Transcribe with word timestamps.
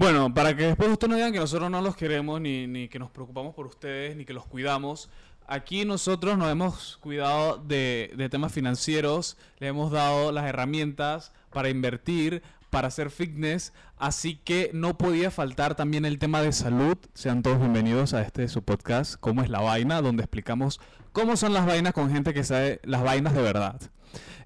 Bueno, 0.00 0.32
para 0.32 0.54
que 0.54 0.62
después 0.62 0.88
ustedes 0.90 1.10
no 1.10 1.16
digan 1.16 1.32
que 1.32 1.40
nosotros 1.40 1.68
no 1.72 1.82
los 1.82 1.96
queremos, 1.96 2.40
ni, 2.40 2.68
ni 2.68 2.86
que 2.86 3.00
nos 3.00 3.10
preocupamos 3.10 3.52
por 3.52 3.66
ustedes, 3.66 4.14
ni 4.14 4.24
que 4.24 4.32
los 4.32 4.46
cuidamos. 4.46 5.10
Aquí 5.48 5.84
nosotros 5.84 6.38
nos 6.38 6.48
hemos 6.52 6.98
cuidado 6.98 7.58
de, 7.58 8.12
de 8.16 8.28
temas 8.28 8.52
financieros, 8.52 9.36
le 9.58 9.66
hemos 9.66 9.90
dado 9.90 10.30
las 10.30 10.46
herramientas 10.46 11.32
para 11.50 11.68
invertir, 11.68 12.44
para 12.70 12.86
hacer 12.86 13.10
fitness, 13.10 13.72
así 13.96 14.36
que 14.36 14.70
no 14.72 14.96
podía 14.96 15.32
faltar 15.32 15.74
también 15.74 16.04
el 16.04 16.20
tema 16.20 16.42
de 16.42 16.52
salud. 16.52 16.96
Sean 17.14 17.42
todos 17.42 17.58
bienvenidos 17.58 18.14
a 18.14 18.22
este 18.22 18.46
su 18.46 18.62
podcast, 18.62 19.16
¿Cómo 19.18 19.42
es 19.42 19.50
la 19.50 19.62
vaina? 19.62 20.00
Donde 20.00 20.22
explicamos 20.22 20.80
cómo 21.10 21.36
son 21.36 21.52
las 21.52 21.66
vainas 21.66 21.92
con 21.92 22.12
gente 22.12 22.32
que 22.32 22.44
sabe 22.44 22.80
las 22.84 23.02
vainas 23.02 23.34
de 23.34 23.42
verdad. 23.42 23.80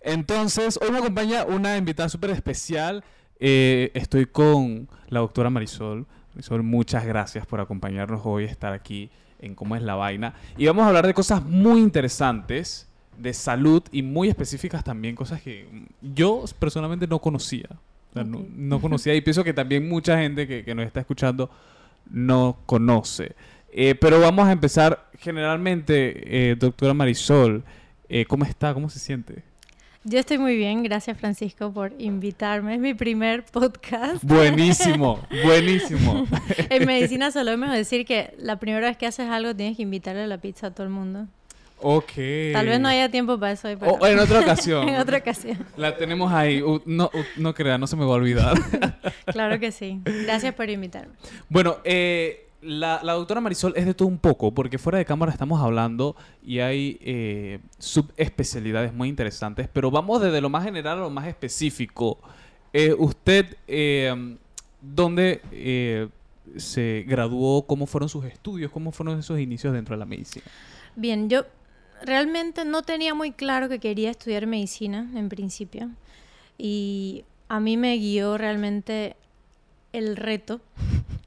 Entonces, 0.00 0.78
hoy 0.82 0.90
me 0.90 0.98
acompaña 0.98 1.44
una 1.44 1.76
invitada 1.76 2.08
súper 2.08 2.30
especial. 2.30 3.04
Eh, 3.44 3.90
estoy 3.94 4.26
con 4.26 4.88
la 5.08 5.18
doctora 5.18 5.50
Marisol. 5.50 6.06
Marisol, 6.32 6.62
muchas 6.62 7.04
gracias 7.04 7.44
por 7.44 7.60
acompañarnos 7.60 8.20
hoy, 8.22 8.44
estar 8.44 8.72
aquí 8.72 9.10
en 9.40 9.56
cómo 9.56 9.74
es 9.74 9.82
la 9.82 9.96
vaina. 9.96 10.34
Y 10.56 10.66
vamos 10.66 10.84
a 10.84 10.88
hablar 10.88 11.08
de 11.08 11.12
cosas 11.12 11.44
muy 11.44 11.80
interesantes, 11.80 12.88
de 13.18 13.34
salud 13.34 13.82
y 13.90 14.02
muy 14.02 14.28
específicas 14.28 14.84
también, 14.84 15.16
cosas 15.16 15.42
que 15.42 15.66
yo 16.00 16.44
personalmente 16.60 17.08
no 17.08 17.18
conocía. 17.18 17.66
O 18.10 18.12
sea, 18.12 18.22
no, 18.22 18.80
conocía 18.80 19.12
y 19.16 19.20
pienso 19.22 19.42
que 19.42 19.52
también 19.52 19.88
mucha 19.88 20.16
gente 20.18 20.46
que, 20.46 20.64
que 20.64 20.74
nos 20.76 20.86
está 20.86 21.00
escuchando 21.00 21.50
no 22.08 22.58
conoce. 22.64 23.34
Eh, 23.72 23.96
pero 23.96 24.20
vamos 24.20 24.46
a 24.46 24.52
empezar 24.52 25.10
generalmente, 25.18 26.50
eh, 26.50 26.54
doctora 26.54 26.94
Marisol, 26.94 27.64
eh, 28.08 28.24
¿cómo 28.24 28.44
está? 28.44 28.72
¿Cómo 28.72 28.88
se 28.88 29.00
siente? 29.00 29.42
Yo 30.04 30.18
estoy 30.18 30.38
muy 30.38 30.56
bien, 30.56 30.82
gracias 30.82 31.16
Francisco 31.16 31.72
por 31.72 31.92
invitarme. 31.98 32.74
Es 32.74 32.80
mi 32.80 32.92
primer 32.92 33.44
podcast. 33.44 34.24
Buenísimo, 34.24 35.20
buenísimo. 35.44 36.26
En 36.70 36.86
medicina 36.86 37.30
solemos 37.30 37.70
decir 37.70 38.04
que 38.04 38.34
la 38.38 38.56
primera 38.56 38.88
vez 38.88 38.96
que 38.96 39.06
haces 39.06 39.30
algo 39.30 39.54
tienes 39.54 39.76
que 39.76 39.84
invitarle 39.84 40.26
la 40.26 40.38
pizza 40.38 40.68
a 40.68 40.70
todo 40.72 40.84
el 40.84 40.92
mundo. 40.92 41.28
Ok. 41.80 42.12
Tal 42.52 42.66
vez 42.66 42.80
no 42.80 42.88
haya 42.88 43.10
tiempo 43.10 43.38
para 43.38 43.52
eso 43.52 43.68
hoy, 43.68 43.76
pero 43.76 43.92
O 43.92 44.06
en 44.06 44.18
otra 44.18 44.40
ocasión. 44.40 44.88
en 44.88 44.96
otra 44.96 45.18
ocasión. 45.18 45.58
La 45.76 45.96
tenemos 45.96 46.32
ahí. 46.32 46.62
Uh, 46.62 46.80
no, 46.84 47.10
uh, 47.12 47.24
no 47.36 47.54
crea, 47.54 47.78
no 47.78 47.86
se 47.86 47.94
me 47.94 48.04
va 48.04 48.12
a 48.12 48.16
olvidar. 48.16 48.54
Claro 49.26 49.58
que 49.60 49.70
sí. 49.70 50.00
Gracias 50.04 50.52
por 50.52 50.68
invitarme. 50.68 51.14
bueno, 51.48 51.76
eh, 51.84 52.48
la, 52.62 53.00
doctora 53.02 53.40
Marisol 53.40 53.74
es 53.76 53.84
de 53.84 53.94
todo 53.94 54.08
un 54.08 54.18
poco, 54.18 54.52
porque 54.52 54.78
fuera 54.78 54.98
de 54.98 55.04
cámara 55.04 55.32
estamos 55.32 55.60
hablando 55.60 56.16
y 56.42 56.60
hay 56.60 56.98
eh, 57.00 57.58
subespecialidades 57.78 58.94
muy 58.94 59.08
interesantes, 59.08 59.68
pero 59.72 59.90
vamos 59.90 60.22
desde 60.22 60.40
lo 60.40 60.48
más 60.48 60.64
general 60.64 60.98
a 60.98 61.00
lo 61.02 61.10
más 61.10 61.26
específico. 61.26 62.18
Eh, 62.72 62.94
usted, 62.96 63.56
eh, 63.66 64.36
¿dónde 64.80 66.10
se 66.56 67.04
graduó? 67.06 67.66
¿Cómo 67.66 67.86
fueron 67.86 68.08
sus 68.08 68.24
estudios? 68.24 68.70
¿Cómo 68.70 68.92
fueron 68.92 69.18
esos 69.18 69.38
inicios 69.40 69.72
dentro 69.72 69.94
de 69.94 69.98
la 69.98 70.06
medicina? 70.06 70.44
Bien, 70.94 71.28
yo 71.28 71.44
realmente 72.04 72.64
no 72.64 72.82
tenía 72.82 73.14
muy 73.14 73.32
claro 73.32 73.68
que 73.68 73.78
quería 73.78 74.10
estudiar 74.10 74.46
medicina 74.46 75.10
en 75.14 75.28
principio. 75.28 75.90
Y 76.58 77.24
a 77.48 77.60
mí 77.60 77.76
me 77.76 77.96
guió 77.96 78.38
realmente 78.38 79.16
el 79.92 80.16
reto. 80.16 80.60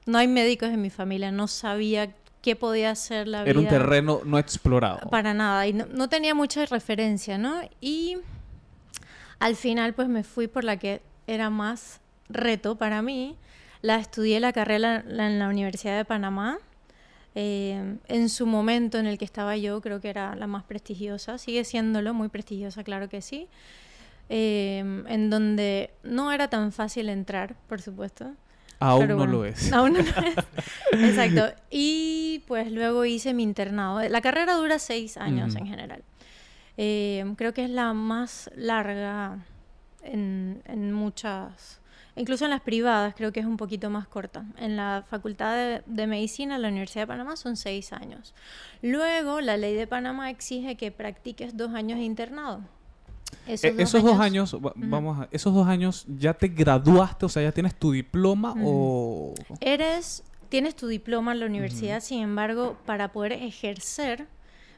No 0.05 0.17
hay 0.17 0.27
médicos 0.27 0.69
en 0.69 0.81
mi 0.81 0.89
familia, 0.89 1.31
no 1.31 1.47
sabía 1.47 2.13
qué 2.41 2.55
podía 2.55 2.91
hacer 2.91 3.27
la 3.27 3.41
vida. 3.41 3.51
Era 3.51 3.59
un 3.59 3.67
terreno 3.67 4.21
no 4.23 4.37
explorado. 4.37 5.09
Para 5.09 5.33
nada, 5.33 5.65
y 5.67 5.73
no, 5.73 5.87
no 5.87 6.09
tenía 6.09 6.35
mucha 6.35 6.65
referencia, 6.65 7.37
¿no? 7.37 7.61
Y 7.81 8.17
al 9.39 9.55
final 9.55 9.93
pues 9.93 10.07
me 10.07 10.23
fui 10.23 10.47
por 10.47 10.63
la 10.63 10.77
que 10.77 11.01
era 11.27 11.49
más 11.49 12.01
reto 12.29 12.75
para 12.75 13.01
mí. 13.01 13.35
La 13.81 13.97
estudié 13.97 14.39
la 14.39 14.53
carrera 14.53 15.03
en 15.07 15.39
la 15.39 15.47
Universidad 15.47 15.97
de 15.97 16.05
Panamá. 16.05 16.59
Eh, 17.37 17.97
en 18.07 18.29
su 18.29 18.45
momento 18.45 18.97
en 18.97 19.07
el 19.07 19.17
que 19.17 19.25
estaba 19.25 19.57
yo 19.57 19.81
creo 19.81 19.99
que 19.99 20.09
era 20.09 20.35
la 20.35 20.47
más 20.47 20.63
prestigiosa, 20.63 21.37
sigue 21.37 21.65
siéndolo, 21.65 22.13
muy 22.13 22.29
prestigiosa, 22.29 22.83
claro 22.83 23.09
que 23.09 23.21
sí. 23.21 23.47
Eh, 24.29 24.79
en 25.07 25.29
donde 25.29 25.91
no 26.03 26.31
era 26.31 26.47
tan 26.47 26.71
fácil 26.71 27.09
entrar, 27.09 27.55
por 27.67 27.81
supuesto. 27.81 28.33
Aún 28.79 29.01
Pero 29.01 29.13
no 29.13 29.17
bueno, 29.19 29.33
lo 29.33 29.45
es. 29.45 29.71
Aún 29.73 29.93
no 29.93 29.99
lo 29.99 30.05
es. 30.05 30.35
Exacto. 30.91 31.53
Y 31.69 32.43
pues 32.47 32.71
luego 32.71 33.05
hice 33.05 33.33
mi 33.33 33.43
internado. 33.43 34.01
La 34.09 34.21
carrera 34.21 34.55
dura 34.55 34.79
seis 34.79 35.17
años 35.17 35.53
Ujú. 35.53 35.63
en 35.63 35.67
general. 35.67 36.03
Eh, 36.77 37.25
creo 37.37 37.53
que 37.53 37.63
es 37.63 37.69
la 37.69 37.93
más 37.93 38.49
larga 38.55 39.39
en, 40.03 40.61
en 40.65 40.91
muchas, 40.91 41.79
incluso 42.17 42.43
en 42.43 42.51
las 42.51 42.59
privadas 42.61 43.15
creo 43.15 43.31
que 43.31 43.39
es 43.39 43.45
un 43.45 43.55
poquito 43.57 43.89
más 43.89 44.07
corta. 44.07 44.43
En 44.57 44.75
la 44.75 45.05
Facultad 45.09 45.53
de, 45.55 45.83
de 45.85 46.07
Medicina 46.07 46.55
de 46.55 46.61
la 46.61 46.67
Universidad 46.67 47.03
de 47.03 47.07
Panamá 47.07 47.37
son 47.37 47.55
seis 47.55 47.93
años. 47.93 48.33
Luego 48.81 49.39
la 49.41 49.55
ley 49.57 49.73
de 49.73 49.87
Panamá 49.87 50.29
exige 50.29 50.75
que 50.75 50.91
practiques 50.91 51.55
dos 51.55 51.73
años 51.73 51.97
de 51.97 52.05
internado. 52.05 52.61
Eh, 53.47 53.53
Esos, 53.77 54.03
dos 54.03 54.19
años, 54.19 54.55
va- 54.55 54.73
vamos 54.75 55.19
a, 55.19 55.27
esos 55.31 55.53
dos 55.53 55.67
años, 55.67 56.05
¿ya 56.17 56.33
te 56.33 56.47
graduaste? 56.47 57.25
O 57.25 57.29
sea, 57.29 57.43
¿ya 57.43 57.51
tienes 57.51 57.75
tu 57.75 57.91
diploma 57.91 58.55
o...? 58.63 59.33
Eres, 59.59 60.23
tienes 60.49 60.75
tu 60.75 60.87
diploma 60.87 61.31
en 61.33 61.39
la 61.41 61.45
universidad, 61.45 62.01
sin 62.01 62.21
embargo, 62.21 62.77
para 62.85 63.11
poder 63.11 63.33
ejercer, 63.33 64.27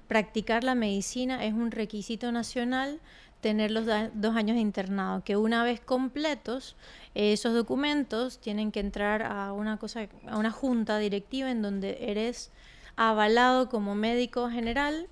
practicar 0.07 0.63
la 0.63 0.75
medicina 0.75 1.43
es 1.45 1.53
un 1.53 1.71
requisito 1.71 2.31
nacional 2.31 2.99
tener 3.41 3.69
los 3.71 3.85
dos 3.85 4.35
años 4.35 4.55
de 4.55 4.61
internado, 4.61 5.23
que 5.23 5.37
una 5.37 5.63
vez 5.63 5.79
completos, 5.79 6.75
eh, 7.13 7.33
esos 7.33 7.53
documentos 7.53 8.39
tienen 8.39 8.71
que 8.71 8.79
entrar 8.79 9.21
a 9.21 9.53
una 9.53 9.77
cosa, 9.77 10.07
a 10.27 10.37
una 10.37 10.49
junta 10.51 10.97
directiva 10.97 11.51
en 11.51 11.61
donde 11.61 11.97
eres 12.09 12.51
avalado 12.95 13.69
como 13.69 13.93
médico 13.93 14.49
general 14.49 15.07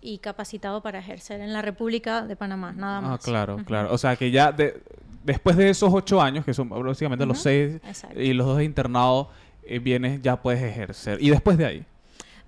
y 0.00 0.18
capacitado 0.18 0.80
para 0.82 0.98
ejercer 1.00 1.40
en 1.40 1.52
la 1.52 1.62
República 1.62 2.22
de 2.22 2.36
Panamá, 2.36 2.72
nada 2.72 2.98
Ah, 2.98 3.00
más. 3.02 3.24
claro, 3.24 3.56
Ujú. 3.56 3.64
claro. 3.64 3.92
O 3.92 3.98
sea, 3.98 4.16
que 4.16 4.30
ya 4.30 4.52
de- 4.52 4.80
después 5.24 5.56
de 5.56 5.70
esos 5.70 5.92
ocho 5.92 6.20
años, 6.20 6.44
que 6.44 6.54
son 6.54 6.68
básicamente 6.68 7.26
los 7.26 7.38
seis 7.40 7.76
exacto. 7.86 8.20
y 8.20 8.32
los 8.32 8.46
dos 8.46 8.58
de 8.58 8.64
internado, 8.64 9.30
eh, 9.64 9.78
vienes, 9.78 10.20
ya 10.22 10.40
puedes 10.40 10.62
ejercer. 10.62 11.22
Y 11.22 11.30
después 11.30 11.56
de 11.58 11.66
ahí. 11.66 11.84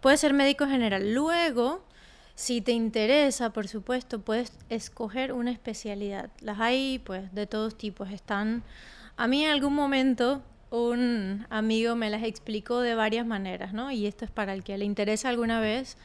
Puedes 0.00 0.20
ser 0.20 0.32
médico 0.34 0.66
general. 0.66 1.14
Luego, 1.14 1.84
si 2.34 2.60
te 2.60 2.72
interesa, 2.72 3.50
por 3.52 3.68
supuesto, 3.68 4.20
puedes 4.20 4.52
escoger 4.68 5.32
una 5.32 5.50
especialidad. 5.50 6.30
Las 6.40 6.58
hay, 6.60 7.00
pues, 7.04 7.32
de 7.34 7.46
todos 7.46 7.76
tipos. 7.78 8.10
Están. 8.10 8.62
A 9.16 9.26
mí 9.28 9.44
en 9.44 9.50
algún 9.52 9.74
momento 9.74 10.42
un 10.70 11.46
amigo 11.50 11.94
me 11.94 12.10
las 12.10 12.24
explicó 12.24 12.80
de 12.80 12.96
varias 12.96 13.24
maneras, 13.26 13.72
¿no? 13.72 13.92
Y 13.92 14.06
esto 14.06 14.24
es 14.24 14.30
para 14.32 14.52
el 14.52 14.64
que 14.64 14.76
le 14.76 14.84
interesa 14.84 15.28
alguna 15.28 15.60
vez 15.60 15.96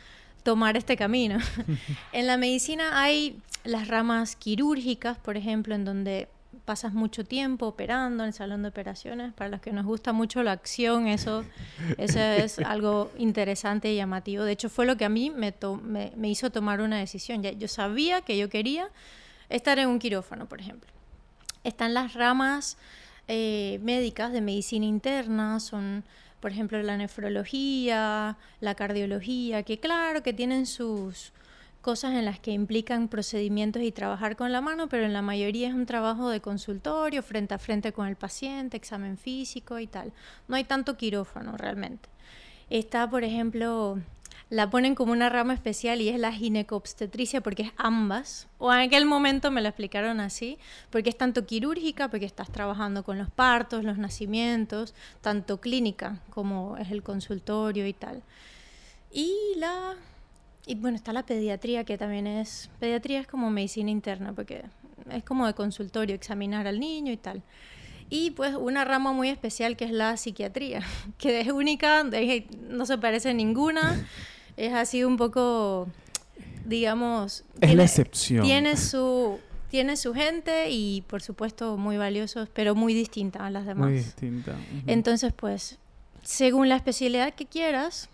tomar 0.49 0.75
este 0.77 0.95
camino. 0.97 1.37
en 2.11 2.25
la 2.25 2.37
medicina 2.37 3.01
hay 3.03 3.37
las 3.63 3.87
ramas 3.87 4.35
quirúrgicas, 4.35 5.17
por 5.19 5.37
ejemplo, 5.37 5.75
en 5.75 5.85
donde 5.85 6.27
pasas 6.65 6.93
mucho 6.93 7.23
tiempo 7.23 7.67
operando 7.67 8.23
en 8.23 8.29
el 8.29 8.33
salón 8.33 8.63
de 8.63 8.69
operaciones. 8.69 9.31
Para 9.33 9.51
los 9.51 9.61
que 9.61 9.71
nos 9.71 9.85
gusta 9.85 10.11
mucho 10.11 10.41
la 10.41 10.51
acción, 10.53 11.07
eso, 11.07 11.43
eso 11.99 12.19
es 12.19 12.57
algo 12.75 13.11
interesante 13.19 13.91
y 13.93 13.95
llamativo. 13.97 14.43
De 14.43 14.53
hecho, 14.53 14.69
fue 14.69 14.87
lo 14.87 14.97
que 14.97 15.05
a 15.05 15.09
mí 15.09 15.29
me, 15.29 15.51
to- 15.51 15.75
me, 15.77 16.11
me 16.15 16.29
hizo 16.29 16.49
tomar 16.49 16.81
una 16.81 16.97
decisión. 16.97 17.43
Ya, 17.43 17.51
yo 17.51 17.67
sabía 17.67 18.21
que 18.21 18.35
yo 18.35 18.49
quería 18.49 18.87
estar 19.49 19.77
en 19.77 19.87
un 19.87 19.99
quirófano, 19.99 20.47
por 20.47 20.59
ejemplo. 20.61 20.89
Están 21.63 21.93
las 21.93 22.13
ramas 22.15 22.77
eh, 23.27 23.79
médicas 23.83 24.31
de 24.31 24.41
medicina 24.41 24.85
interna, 24.87 25.59
son, 25.59 26.03
por 26.39 26.51
ejemplo, 26.51 26.81
la 26.81 26.97
nefrología, 26.97 28.37
la 28.61 28.75
cardiología, 28.75 29.63
que 29.63 29.79
claro 29.79 30.23
que 30.23 30.33
tienen 30.33 30.65
sus 30.65 31.33
cosas 31.81 32.13
en 32.13 32.25
las 32.25 32.39
que 32.39 32.51
implican 32.51 33.07
procedimientos 33.07 33.81
y 33.81 33.91
trabajar 33.91 34.35
con 34.35 34.51
la 34.51 34.61
mano, 34.61 34.89
pero 34.89 35.05
en 35.05 35.13
la 35.13 35.21
mayoría 35.21 35.69
es 35.69 35.73
un 35.73 35.85
trabajo 35.85 36.29
de 36.29 36.41
consultorio, 36.41 37.23
frente 37.23 37.53
a 37.53 37.57
frente 37.57 37.93
con 37.93 38.07
el 38.07 38.15
paciente, 38.15 38.77
examen 38.77 39.17
físico 39.17 39.79
y 39.79 39.87
tal. 39.87 40.11
No 40.47 40.55
hay 40.55 40.65
tanto 40.65 40.97
quirófano 40.97 41.55
realmente. 41.57 42.09
Está, 42.69 43.09
por 43.09 43.23
ejemplo, 43.23 43.99
la 44.49 44.69
ponen 44.69 44.95
como 44.95 45.11
una 45.11 45.29
rama 45.29 45.53
especial 45.53 46.01
y 46.01 46.09
es 46.09 46.19
la 46.19 46.31
ginecobstetricia 46.31 47.41
porque 47.41 47.63
es 47.63 47.71
ambas. 47.77 48.47
O 48.57 48.73
en 48.73 48.79
aquel 48.79 49.05
momento 49.05 49.51
me 49.51 49.61
lo 49.61 49.69
explicaron 49.69 50.19
así, 50.19 50.57
porque 50.89 51.09
es 51.09 51.17
tanto 51.17 51.45
quirúrgica, 51.45 52.09
porque 52.09 52.25
estás 52.25 52.51
trabajando 52.51 53.03
con 53.03 53.17
los 53.17 53.29
partos, 53.29 53.83
los 53.83 53.97
nacimientos, 53.97 54.95
tanto 55.21 55.59
clínica 55.61 56.19
como 56.31 56.77
es 56.77 56.91
el 56.91 57.03
consultorio 57.03 57.85
y 57.85 57.93
tal. 57.93 58.23
Y 59.11 59.35
la 59.57 59.95
y 60.65 60.75
bueno, 60.75 60.97
está 60.97 61.13
la 61.13 61.25
pediatría 61.25 61.83
que 61.83 61.97
también 61.97 62.27
es 62.27 62.69
pediatría 62.79 63.19
es 63.21 63.27
como 63.27 63.49
medicina 63.49 63.89
interna 63.89 64.33
porque 64.33 64.65
es 65.11 65.23
como 65.23 65.47
de 65.47 65.53
consultorio, 65.53 66.15
examinar 66.15 66.67
al 66.67 66.79
niño 66.79 67.11
y 67.11 67.17
tal. 67.17 67.41
Y 68.09 68.31
pues 68.31 68.55
una 68.55 68.85
rama 68.85 69.11
muy 69.11 69.29
especial 69.29 69.77
que 69.77 69.85
es 69.85 69.91
la 69.91 70.17
psiquiatría, 70.17 70.81
que 71.17 71.41
es 71.41 71.49
única, 71.49 72.03
no 72.69 72.85
se 72.85 72.97
parece 72.97 73.29
a 73.29 73.33
ninguna, 73.33 74.05
es 74.59 74.73
así 74.73 75.03
un 75.03 75.15
poco, 75.15 75.87
digamos... 76.65 77.45
Es 77.61 77.73
la 77.75 77.83
excepción. 77.83 78.43
Tiene 78.43 78.75
su 78.75 79.39
tiene 79.69 79.97
su 79.97 80.15
gente 80.15 80.71
y 80.71 81.03
por 81.07 81.21
supuesto 81.21 81.77
muy 81.77 81.97
valiosos, 81.97 82.49
pero 82.53 82.75
muy 82.75 82.93
distinta 82.93 83.45
a 83.45 83.51
las 83.51 83.65
demás. 83.65 83.89
Muy 83.89 83.97
distinta. 83.99 84.55
Entonces, 84.87 85.31
pues, 85.31 85.77
según 86.23 86.69
la 86.69 86.75
especialidad 86.75 87.35
que 87.35 87.45
quieras, 87.45 88.09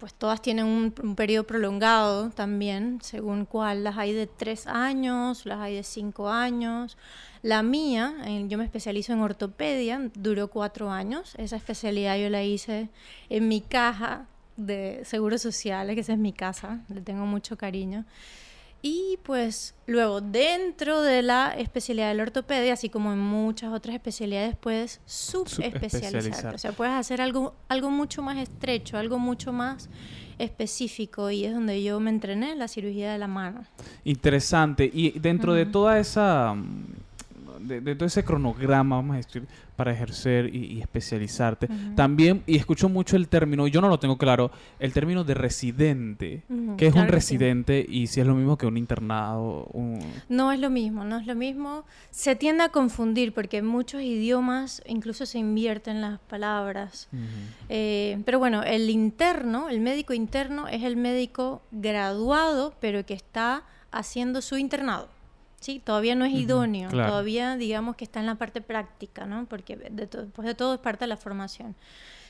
pues 0.00 0.12
todas 0.12 0.42
tienen 0.42 0.66
un, 0.66 0.92
un, 1.02 1.14
periodo 1.14 1.44
prolongado 1.44 2.30
también, 2.30 2.98
según 3.02 3.44
cuál. 3.44 3.84
Las 3.84 3.98
hay 3.98 4.12
de 4.12 4.26
tres 4.26 4.66
años, 4.66 5.46
las 5.46 5.60
hay 5.60 5.76
de 5.76 5.84
cinco 5.84 6.28
años. 6.28 6.98
La 7.42 7.62
mía, 7.62 8.16
yo 8.48 8.58
me 8.58 8.64
especializo 8.64 9.12
en 9.12 9.20
ortopedia, 9.20 10.10
duró 10.14 10.48
cuatro 10.48 10.90
años. 10.90 11.34
Esa 11.38 11.56
especialidad 11.56 12.18
yo 12.18 12.28
la 12.30 12.42
hice 12.42 12.88
en 13.28 13.46
mi 13.46 13.60
caja 13.60 14.26
de 14.66 15.00
seguros 15.04 15.42
sociales, 15.42 15.94
que 15.94 16.00
esa 16.00 16.12
es 16.12 16.18
mi 16.18 16.32
casa, 16.32 16.80
le 16.88 17.00
tengo 17.00 17.26
mucho 17.26 17.56
cariño. 17.56 18.04
Y 18.82 19.18
pues 19.24 19.74
luego 19.86 20.22
dentro 20.22 21.02
de 21.02 21.20
la 21.20 21.50
especialidad 21.50 22.08
de 22.08 22.14
la 22.14 22.22
ortopedia, 22.22 22.72
así 22.72 22.88
como 22.88 23.12
en 23.12 23.18
muchas 23.18 23.72
otras 23.72 23.94
especialidades, 23.94 24.56
puedes 24.56 25.00
subespecializarte. 25.04 26.54
O 26.54 26.58
sea, 26.58 26.72
puedes 26.72 26.94
hacer 26.94 27.20
algo, 27.20 27.54
algo 27.68 27.90
mucho 27.90 28.22
más 28.22 28.38
estrecho, 28.38 28.96
algo 28.96 29.18
mucho 29.18 29.52
más 29.52 29.90
específico 30.38 31.30
y 31.30 31.44
es 31.44 31.52
donde 31.52 31.82
yo 31.82 32.00
me 32.00 32.08
entrené 32.08 32.54
la 32.54 32.68
cirugía 32.68 33.12
de 33.12 33.18
la 33.18 33.26
mano. 33.26 33.64
Interesante. 34.04 34.90
Y 34.90 35.18
dentro 35.18 35.52
de 35.52 35.66
toda 35.66 35.98
esa 35.98 36.56
de, 37.60 37.94
todo 37.94 38.06
ese 38.06 38.24
cronograma, 38.24 38.96
vamos 38.96 39.14
a 39.14 39.16
decir, 39.18 39.46
para 39.76 39.92
ejercer 39.92 40.54
y, 40.54 40.80
especializarte. 40.80 41.68
También, 41.94 42.42
y 42.46 42.56
escucho 42.56 42.88
mucho 42.88 43.16
el 43.16 43.28
término, 43.28 43.66
yo 43.66 43.80
no 43.80 43.88
lo 43.88 43.98
tengo 43.98 44.18
claro, 44.18 44.50
el 44.78 44.92
término 44.92 45.24
de 45.24 45.34
residente. 45.34 46.42
que 46.76 46.86
es 46.86 46.94
un 46.94 47.08
residente 47.08 47.84
y 47.88 48.06
si 48.06 48.20
es 48.20 48.26
lo 48.26 48.34
mismo 48.34 48.58
que 48.58 48.66
un 48.66 48.76
internado? 48.76 49.68
No 50.28 50.52
es 50.52 50.60
lo 50.60 50.70
mismo, 50.70 51.04
no 51.04 51.18
es 51.18 51.26
lo 51.26 51.34
mismo. 51.34 51.84
Se 52.10 52.36
tiende 52.36 52.64
a 52.64 52.68
confundir 52.70 53.32
porque 53.32 53.58
en 53.58 53.66
muchos 53.66 54.02
idiomas 54.02 54.82
incluso 54.86 55.26
se 55.26 55.38
invierten 55.38 56.00
las 56.00 56.18
palabras. 56.20 57.08
Eh, 57.68 58.20
pero 58.24 58.38
bueno, 58.38 58.62
el 58.62 58.90
interno, 58.90 59.68
el 59.68 59.80
médico 59.80 60.12
interno 60.12 60.68
es 60.68 60.82
el 60.82 60.96
médico 60.96 61.62
graduado, 61.70 62.74
pero 62.80 63.04
que 63.06 63.14
está 63.14 63.64
haciendo 63.90 64.42
su 64.42 64.56
internado. 64.56 65.08
Sí, 65.60 65.78
todavía 65.78 66.14
no 66.14 66.24
es 66.24 66.32
idóneo, 66.32 66.90
todavía 66.90 67.56
digamos 67.56 67.94
que 67.94 68.04
está 68.04 68.18
en 68.20 68.26
la 68.26 68.36
parte 68.36 68.62
práctica, 68.62 69.26
¿no? 69.26 69.44
Porque 69.46 69.76
después 69.76 70.46
de 70.46 70.54
todo 70.54 70.74
es 70.74 70.80
parte 70.80 71.04
de 71.04 71.08
la 71.08 71.18
formación. 71.18 71.76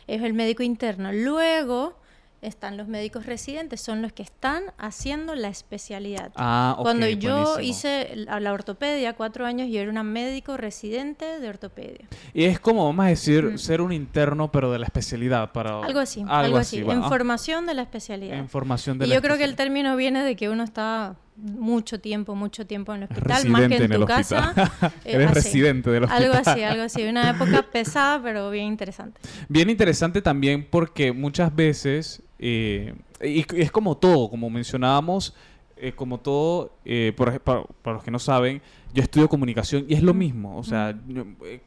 Es 0.09 0.23
el 0.23 0.35
médico 0.35 0.65
interno. 0.65 1.13
Luego 1.13 1.95
están 2.43 2.77
los 2.77 2.89
médicos 2.89 3.27
residentes, 3.27 3.81
son 3.81 4.03
los 4.03 4.13
que 4.13 4.23
están 4.23 4.65
haciendo 4.79 5.35
la 5.35 5.49
especialidad. 5.49 6.33
Ah, 6.37 6.77
Cuando 6.81 7.07
yo 7.07 7.61
hice 7.61 8.13
la, 8.17 8.53
ortopedia, 8.53 9.13
cuatro 9.13 9.47
años, 9.47 9.69
yo 9.71 9.81
era 9.81 9.91
una 9.91 10.03
médico 10.03 10.57
residente 10.57 11.39
de 11.39 11.49
ortopedia. 11.49 12.09
Y 12.33 12.45
es 12.45 12.59
como, 12.59 12.85
vamos 12.87 13.05
a 13.05 13.09
decir, 13.09 13.59
ser 13.59 13.81
un 13.81 13.93
interno, 13.93 14.51
pero 14.51 14.73
de 14.73 14.79
la 14.79 14.87
especialidad. 14.87 15.53
para 15.53 15.81
Algo 15.81 16.01
así, 16.01 16.25
algo, 16.27 16.57
así. 16.57 16.79
En 16.79 17.05
formación 17.05 17.67
de 17.67 17.75
la 17.75 17.83
especialidad. 17.83 18.39
En 18.39 18.49
formación 18.49 18.99
de 18.99 19.07
y 19.07 19.11
yo 19.11 19.21
creo 19.21 19.37
que 19.37 19.45
el 19.45 19.57
término 19.57 19.97
viene 19.97 20.25
de 20.25 20.37
que 20.37 20.49
uno 20.49 20.65
está 20.65 21.17
mucho 21.41 22.01
tiempo, 22.01 22.35
mucho 22.35 22.67
tiempo 22.67 22.95
en 22.95 23.03
el 23.03 23.09
hospital, 23.11 23.49
más 23.49 23.69
que 23.69 23.77
en, 23.77 23.91
tu 23.91 24.05
casa. 24.05 24.55
Eres 25.05 25.31
residente 25.33 25.91
del 25.91 26.05
hospital. 26.05 26.25
Algo 26.25 26.51
así, 26.51 26.63
algo 26.63 26.83
así. 26.83 27.03
Una 27.05 27.31
época 27.31 27.63
pesada, 27.73 28.23
pero 28.23 28.51
bien 28.51 28.67
interesante. 28.67 29.21
Bien 29.49 29.71
interesante 29.71 30.23
también 30.23 30.67
porque 30.69 31.13
muchas 31.13 31.55
veces, 31.55 32.23
eh, 32.39 32.95
y 33.23 33.45
es 33.57 33.71
como 33.71 33.97
todo, 33.97 34.31
como 34.31 34.51
mencionábamos, 34.51 35.35
eh, 35.77 35.93
como 35.93 36.19
todo, 36.19 36.77
eh, 36.85 37.13
por, 37.17 37.41
para, 37.41 37.63
para, 37.65 37.95
los 37.95 38.05
que 38.05 38.11
no 38.11 38.19
saben, 38.19 38.61
yo 38.93 39.03
estudio 39.03 39.29
comunicación 39.29 39.87
y 39.89 39.95
es 39.95 40.03
lo 40.03 40.13
mismo. 40.13 40.59
O 40.59 40.63
sea, 40.63 40.99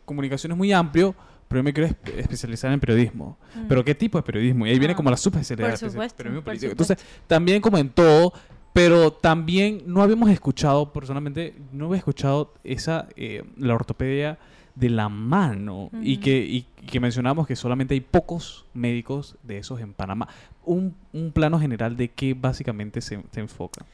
comunicación 0.05 0.51
es 0.51 0.57
muy 0.57 0.71
amplio, 0.71 1.15
pero 1.47 1.59
yo 1.59 1.63
me 1.63 1.73
quiero 1.73 1.89
especializar 2.17 2.71
en 2.71 2.79
periodismo. 2.79 3.37
Pero 3.67 3.83
¿qué 3.83 3.95
tipo 3.95 4.17
de 4.17 4.23
periodismo? 4.23 4.65
Y 4.65 4.71
ahí 4.71 4.79
viene 4.79 4.93
ah, 4.93 4.97
como 4.97 5.09
la 5.09 5.17
subespecialidad. 5.17 5.79
Por 5.79 5.89
supuesto, 5.89 6.23
Entonces, 6.67 6.97
también 7.27 7.61
como 7.61 7.77
en 7.77 7.89
todo, 7.89 8.33
pero 8.73 9.13
también 9.13 9.83
no 9.85 10.01
habíamos 10.01 10.29
escuchado, 10.31 10.91
personalmente, 10.91 11.55
no 11.71 11.85
había 11.85 11.99
escuchado 11.99 12.53
esa, 12.63 13.07
eh, 13.15 13.43
la 13.57 13.75
ortopedia 13.75 14.39
de 14.73 14.89
la 14.89 15.07
mano 15.09 15.91
y, 16.01 16.17
que, 16.17 16.39
y, 16.39 16.63
que 16.63 16.99
mencionamos 16.99 17.45
que 17.45 17.55
solamente 17.55 17.93
hay 17.93 18.01
pocos 18.01 18.65
médicos 18.73 19.37
de 19.43 19.59
esos 19.59 19.79
en 19.79 19.93
Panamá. 19.93 20.27
Un, 20.65 20.95
un 21.13 21.31
plano 21.31 21.59
general 21.59 21.95
de 21.95 22.09
qué 22.09 22.33
básicamente 22.33 22.99
se, 23.01 23.23
se, 23.31 23.39
enfoca. 23.39 23.85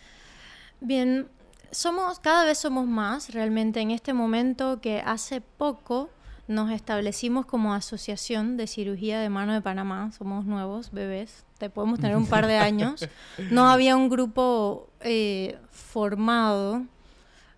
Bien, 0.80 1.28
somos, 1.72 2.20
cada 2.20 2.46
vez 2.46 2.60
somos 2.60 2.88
más 2.88 3.34
realmente 3.34 3.82
en 3.82 3.92
este 3.92 4.14
momento 4.14 4.80
que 4.80 5.02
hace 5.02 5.42
poco 5.42 6.10
nos 6.48 6.72
establecimos 6.72 7.46
como 7.46 7.74
asociación 7.74 8.56
de 8.56 8.66
cirugía 8.66 9.20
de 9.20 9.30
mano 9.30 9.54
de 9.54 9.62
Panamá, 9.62 10.12
somos 10.18 10.46
nuevos 10.46 10.92
bebés, 10.92 11.44
te 11.60 11.70
podemos 11.70 12.00
tener 12.00 12.16
un 12.16 12.26
par 12.26 12.48
de 12.48 12.58
años, 12.58 13.08
no 13.52 13.70
había 13.70 13.96
un 13.96 14.10
grupo 14.10 14.90
eh, 15.02 15.58
formado, 15.70 16.84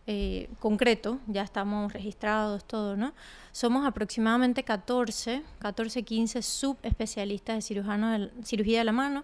eh, 0.08 0.50
concreto, 0.60 1.20
ya 1.28 1.44
estamos 1.44 1.94
registrados, 1.94 2.66
todo, 2.66 2.98
¿no? 2.98 3.14
Somos 3.52 3.86
aproximadamente 3.86 4.64
14, 4.64 5.44
14, 5.60 6.04
15 6.04 6.42
subespecialistas 6.42 7.70
de 7.70 7.82
de, 7.82 8.32
cirugía 8.44 8.80
de 8.80 8.86
la 8.86 8.92
mano 8.92 9.24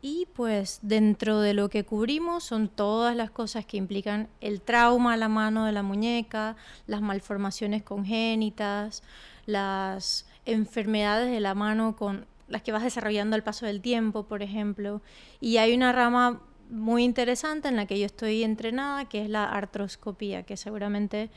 y 0.00 0.26
pues 0.34 0.80
dentro 0.82 1.40
de 1.40 1.54
lo 1.54 1.68
que 1.68 1.84
cubrimos 1.84 2.44
son 2.44 2.68
todas 2.68 3.14
las 3.14 3.30
cosas 3.30 3.66
que 3.66 3.76
implican 3.76 4.28
el 4.40 4.60
trauma 4.60 5.14
a 5.14 5.16
la 5.16 5.28
mano 5.28 5.66
de 5.66 5.72
la 5.72 5.82
muñeca, 5.82 6.56
las 6.86 7.00
malformaciones 7.00 7.82
congénitas, 7.82 9.02
las 9.46 10.26
enfermedades 10.46 11.30
de 11.30 11.40
la 11.40 11.54
mano 11.54 11.96
con 11.96 12.26
las 12.48 12.62
que 12.62 12.72
vas 12.72 12.82
desarrollando 12.82 13.36
al 13.36 13.42
paso 13.42 13.66
del 13.66 13.80
tiempo, 13.80 14.24
por 14.24 14.42
ejemplo. 14.42 15.02
Y 15.40 15.56
hay 15.58 15.74
una 15.74 15.92
rama 15.92 16.40
muy 16.70 17.04
interesante 17.04 17.68
en 17.68 17.76
la 17.76 17.86
que 17.86 17.98
yo 17.98 18.06
estoy 18.06 18.42
entrenada, 18.42 19.08
que 19.08 19.22
es 19.22 19.28
la 19.28 19.44
artroscopía, 19.44 20.44
que 20.44 20.56
seguramente 20.56 21.30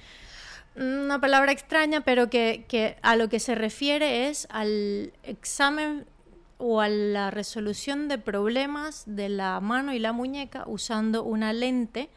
una 0.75 1.19
palabra 1.19 1.51
extraña, 1.51 2.01
pero 2.01 2.29
que, 2.29 2.65
que 2.67 2.97
a 3.01 3.15
lo 3.15 3.29
que 3.29 3.39
se 3.39 3.55
refiere 3.55 4.29
es 4.29 4.47
al 4.51 5.13
examen 5.23 6.05
o 6.59 6.81
a 6.81 6.89
la 6.89 7.31
resolución 7.31 8.07
de 8.07 8.17
problemas 8.17 9.03
de 9.05 9.29
la 9.29 9.59
mano 9.59 9.93
y 9.93 9.99
la 9.99 10.11
muñeca 10.11 10.63
usando 10.67 11.23
una 11.23 11.53
lente 11.53 12.09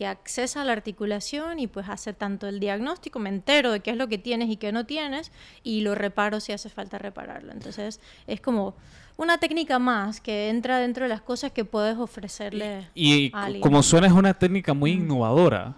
que 0.00 0.06
accesa 0.06 0.62
a 0.62 0.64
la 0.64 0.72
articulación 0.72 1.58
y 1.58 1.66
pues 1.66 1.90
hace 1.90 2.14
tanto 2.14 2.48
el 2.48 2.58
diagnóstico, 2.58 3.18
me 3.18 3.28
entero 3.28 3.70
de 3.70 3.80
qué 3.80 3.90
es 3.90 3.98
lo 3.98 4.08
que 4.08 4.16
tienes 4.16 4.48
y 4.48 4.56
qué 4.56 4.72
no 4.72 4.86
tienes 4.86 5.30
y 5.62 5.82
lo 5.82 5.94
reparo 5.94 6.40
si 6.40 6.52
hace 6.52 6.70
falta 6.70 6.96
repararlo. 6.96 7.52
Entonces 7.52 8.00
es 8.26 8.40
como 8.40 8.74
una 9.18 9.36
técnica 9.36 9.78
más 9.78 10.22
que 10.22 10.48
entra 10.48 10.78
dentro 10.78 11.02
de 11.02 11.10
las 11.10 11.20
cosas 11.20 11.52
que 11.52 11.66
puedes 11.66 11.98
ofrecerle 11.98 12.88
y, 12.94 13.26
y 13.26 13.60
como 13.60 13.82
suena 13.82 14.06
es 14.06 14.14
una 14.14 14.32
técnica 14.32 14.72
muy 14.72 14.92
innovadora. 14.92 15.74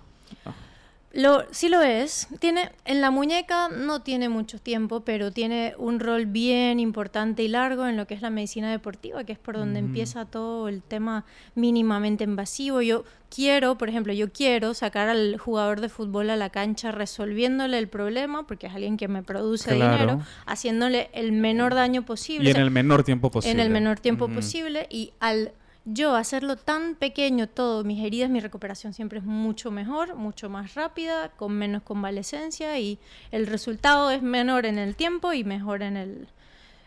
Lo, 1.12 1.45
sí 1.50 1.69
lo 1.69 1.83
es. 1.83 2.28
Tiene, 2.38 2.71
en 2.87 3.02
la 3.02 3.11
muñeca 3.11 3.69
no 3.69 4.00
tiene 4.00 4.31
mucho 4.31 4.59
tiempo, 4.59 5.00
pero 5.00 5.31
tiene 5.31 5.75
un 5.76 6.00
rol 6.00 6.25
bien 6.26 6.81
importante 6.81 7.42
y 7.42 7.49
largo 7.49 7.87
en 7.87 7.97
lo 7.97 8.07
que 8.07 8.14
es 8.14 8.23
la 8.23 8.31
medicina 8.31 8.71
deportiva, 8.71 9.25
que 9.25 9.33
es 9.33 9.38
por 9.38 9.57
donde 9.57 9.78
empieza 9.78 10.25
todo 10.25 10.69
el 10.69 10.83
tema 10.83 11.25
mínimamente 11.54 12.25
invasivo. 12.25 12.81
Yo 12.81 13.04
quiero, 13.28 13.76
por 13.76 13.90
ejemplo, 13.90 14.14
yo 14.14 14.33
quiero 14.33 14.73
sacar 14.73 15.09
al 15.09 15.37
jugador 15.37 15.83
de 15.83 15.90
fútbol 15.90 16.31
a 16.31 16.37
la 16.37 16.49
cancha 16.49 16.92
resolviéndole 16.92 17.76
el 17.76 17.88
problema, 17.88 18.47
porque 18.47 18.69
es 18.69 18.75
alguien 18.75 18.97
que 18.97 19.09
me 19.09 19.23
produce 19.23 19.75
dinero, 19.75 20.21
haciéndole 20.47 21.11
el 21.12 21.33
menor 21.33 21.75
daño 21.75 22.07
posible. 22.07 22.49
Y 22.49 22.52
en 22.52 22.61
el 22.61 22.71
menor 22.71 23.04
tiempo 23.04 23.31
posible. 23.31 23.52
En 23.52 23.61
el 23.61 23.71
menor 23.71 24.00
tiempo 24.00 24.28
posible 24.28 24.87
y 24.88 25.12
al 25.21 25.52
yo 25.84 26.14
hacerlo 26.14 26.56
tan 26.56 26.94
pequeño 26.94 27.48
todo, 27.48 27.84
mis 27.84 28.04
heridas, 28.04 28.30
mi 28.30 28.40
recuperación 28.40 28.92
siempre 28.92 29.18
es 29.18 29.24
mucho 29.24 29.70
mejor, 29.70 30.14
mucho 30.16 30.48
más 30.48 30.74
rápida, 30.74 31.30
con 31.30 31.52
menos 31.52 31.82
convalecencia 31.82 32.78
y 32.78 32.98
el 33.30 33.46
resultado 33.46 34.10
es 34.10 34.22
menor 34.22 34.66
en 34.66 34.78
el 34.78 34.94
tiempo 34.94 35.32
y 35.32 35.44
mejor 35.44 35.82
en 35.82 35.96
el 35.96 36.28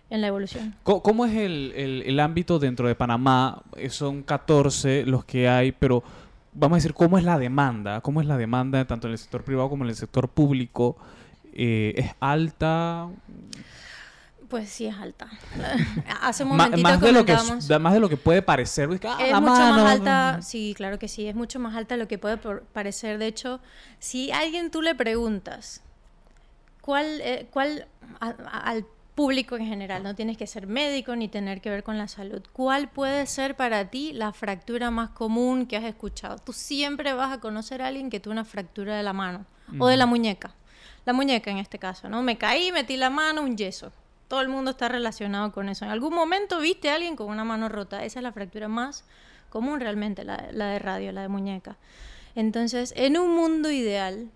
en 0.09 0.21
la 0.21 0.27
evolución. 0.27 0.75
¿Cómo, 0.83 1.25
es 1.25 1.35
el, 1.35 2.03
el, 2.05 2.19
ámbito 2.19 2.59
dentro 2.59 2.87
de 2.87 2.93
Panamá? 2.93 3.63
Eh, 3.75 3.89
son 3.89 4.21
14 4.21 5.03
los 5.05 5.25
que 5.25 5.49
hay, 5.49 5.71
pero 5.71 6.03
vamos 6.53 6.75
a 6.75 6.77
decir, 6.77 6.93
¿cómo 6.93 7.17
es 7.17 7.23
la 7.23 7.39
demanda? 7.39 8.01
¿Cómo 8.01 8.21
es 8.21 8.27
la 8.27 8.37
demanda 8.37 8.85
tanto 8.85 9.07
en 9.07 9.13
el 9.13 9.17
sector 9.17 9.43
privado 9.43 9.69
como 9.69 9.83
en 9.83 9.89
el 9.89 9.95
sector 9.95 10.29
público? 10.29 10.95
Eh, 11.53 11.93
¿Es 11.97 12.11
alta? 12.19 13.07
Pues 14.49 14.69
sí 14.69 14.85
es 14.85 14.95
alta. 14.95 15.29
Hace 16.21 16.43
un 16.43 16.49
momentito 16.49 16.81
más, 16.81 16.99
de 16.99 17.11
lo 17.11 17.25
que, 17.25 17.33
más 17.79 17.93
de 17.93 17.99
lo 17.99 18.09
que 18.09 18.17
puede 18.17 18.41
parecer. 18.41 18.89
Ah, 19.03 19.17
es 19.19 19.33
mucho 19.33 19.51
más 19.51 19.91
alta, 19.91 20.41
sí, 20.41 20.73
claro 20.75 20.99
que 20.99 21.07
sí, 21.07 21.27
es 21.27 21.35
mucho 21.35 21.59
más 21.59 21.75
alta 21.75 21.95
de 21.95 21.99
lo 21.99 22.07
que 22.07 22.17
puede 22.17 22.37
parecer. 22.73 23.17
De 23.17 23.27
hecho, 23.27 23.59
si 23.99 24.31
a 24.31 24.39
alguien 24.39 24.71
tú 24.71 24.81
le 24.81 24.93
preguntas 24.95 25.81
cuál, 26.81 27.21
eh, 27.21 27.47
cuál 27.51 27.87
al 28.19 28.85
público 29.15 29.55
en 29.55 29.65
general, 29.65 30.03
no 30.03 30.13
tienes 30.13 30.37
que 30.37 30.45
ser 30.45 30.67
médico 30.67 31.15
ni 31.15 31.29
tener 31.29 31.61
que 31.61 31.69
ver 31.69 31.83
con 31.83 31.97
la 31.97 32.07
salud. 32.07 32.43
¿Cuál 32.51 32.89
puede 32.89 33.25
ser 33.25 33.55
para 33.55 33.89
ti 33.89 34.11
la 34.13 34.33
fractura 34.33 34.91
más 34.91 35.09
común 35.11 35.65
que 35.65 35.77
has 35.77 35.85
escuchado? 35.85 36.37
Tú 36.37 36.51
siempre 36.53 37.13
vas 37.13 37.31
a 37.31 37.39
conocer 37.39 37.81
a 37.81 37.87
alguien 37.87 38.09
que 38.09 38.19
tuvo 38.19 38.33
una 38.33 38.45
fractura 38.45 38.95
de 38.95 39.03
la 39.03 39.13
mano 39.13 39.45
o 39.79 39.87
de 39.87 39.97
la 39.97 40.05
muñeca. 40.05 40.53
La 41.05 41.13
muñeca 41.13 41.49
en 41.49 41.57
este 41.57 41.79
caso, 41.79 42.09
¿no? 42.09 42.21
Me 42.23 42.37
caí, 42.37 42.71
metí 42.71 42.97
la 42.97 43.09
mano, 43.09 43.41
un 43.41 43.55
yeso. 43.55 43.91
Todo 44.27 44.41
el 44.41 44.49
mundo 44.49 44.71
está 44.71 44.87
relacionado 44.87 45.51
con 45.51 45.69
eso. 45.69 45.85
En 45.85 45.91
algún 45.91 46.13
momento 46.13 46.59
viste 46.59 46.89
a 46.89 46.95
alguien 46.95 47.15
con 47.15 47.27
una 47.27 47.43
mano 47.43 47.69
rota. 47.69 48.03
Esa 48.03 48.19
es 48.19 48.23
la 48.23 48.31
fractura 48.31 48.67
más 48.67 49.05
común 49.49 49.79
realmente, 49.79 50.23
la, 50.23 50.47
la 50.51 50.67
de 50.67 50.79
radio, 50.79 51.11
la 51.11 51.21
de 51.21 51.27
muñeca. 51.27 51.77
Entonces, 52.35 52.93
en 52.97 53.17
un 53.17 53.35
mundo 53.35 53.71
ideal, 53.71 54.29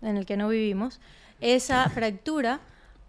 en 0.00 0.16
el 0.16 0.26
que 0.26 0.36
no 0.36 0.48
vivimos, 0.48 1.00
esa 1.40 1.88
fractura 1.90 2.60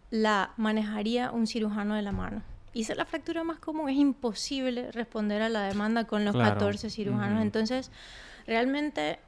la 0.09 0.51
manejaría 0.57 1.31
un 1.31 1.47
cirujano 1.47 1.95
de 1.95 2.01
la 2.01 2.11
mano. 2.11 2.41
Y 2.73 2.81
esa 2.81 2.93
es 2.93 2.97
la 2.97 3.05
fractura 3.05 3.43
más 3.43 3.59
común. 3.59 3.89
Es 3.89 3.97
imposible 3.97 4.91
responder 4.91 5.41
a 5.41 5.49
la 5.49 5.63
demanda 5.63 6.05
con 6.05 6.25
los 6.25 6.35
14 6.35 6.89
cirujanos. 6.89 7.41
Entonces, 7.41 7.91
realmente, 8.47 9.19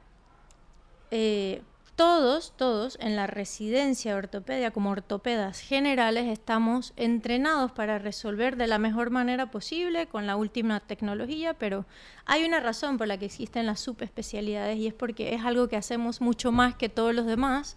eh, 1.10 1.62
todos, 1.96 2.52
todos 2.56 2.98
en 3.00 3.16
la 3.16 3.26
residencia 3.26 4.12
de 4.12 4.18
ortopedia, 4.18 4.70
como 4.70 4.90
ortopedas 4.90 5.60
generales, 5.60 6.26
estamos 6.26 6.92
entrenados 6.96 7.72
para 7.72 7.98
resolver 7.98 8.56
de 8.56 8.66
la 8.66 8.78
mejor 8.78 9.10
manera 9.10 9.50
posible 9.50 10.06
con 10.06 10.26
la 10.26 10.36
última 10.36 10.80
tecnología, 10.80 11.54
pero 11.54 11.86
hay 12.26 12.44
una 12.44 12.60
razón 12.60 12.98
por 12.98 13.08
la 13.08 13.18
que 13.18 13.26
existen 13.26 13.66
las 13.66 13.80
subespecialidades 13.80 14.78
y 14.78 14.86
es 14.86 14.94
porque 14.94 15.34
es 15.34 15.44
algo 15.44 15.68
que 15.68 15.76
hacemos 15.76 16.20
mucho 16.20 16.52
más 16.52 16.74
que 16.74 16.88
todos 16.88 17.14
los 17.14 17.26
demás. 17.26 17.76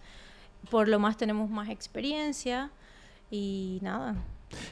Por 0.70 0.90
lo 0.90 1.00
más 1.00 1.16
tenemos 1.16 1.50
más 1.50 1.70
experiencia, 1.70 2.70
y 3.32 3.80
nada. 3.82 4.16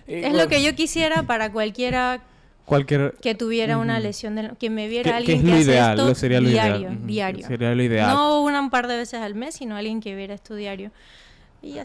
Eh, 0.07 0.23
es 0.25 0.33
lo 0.33 0.47
que 0.47 0.63
yo 0.63 0.75
quisiera 0.75 1.23
para 1.23 1.51
cualquiera 1.51 2.21
Cualquier... 2.67 3.15
que 3.21 3.33
tuviera 3.33 3.77
una 3.77 3.97
lesión, 3.97 4.35
de, 4.35 4.51
que 4.59 4.69
me 4.69 4.89
viera 4.89 5.15
alguien 5.15 5.41
que 5.41 5.53
hace 5.53 5.79
esto 5.79 6.13
sería 6.15 6.41
lo 6.41 6.49
diario, 6.49 6.91
ideal. 6.91 7.07
diario. 7.07 7.47
Sería 7.47 7.73
lo 7.73 7.81
ideal. 7.81 8.13
No 8.13 8.43
una 8.43 8.59
un 8.59 8.69
par 8.69 8.87
de 8.87 8.97
veces 8.97 9.21
al 9.21 9.35
mes, 9.35 9.55
sino 9.55 9.77
alguien 9.77 10.01
que 10.01 10.13
viera 10.15 10.33
esto 10.33 10.53
diario. 10.53 10.91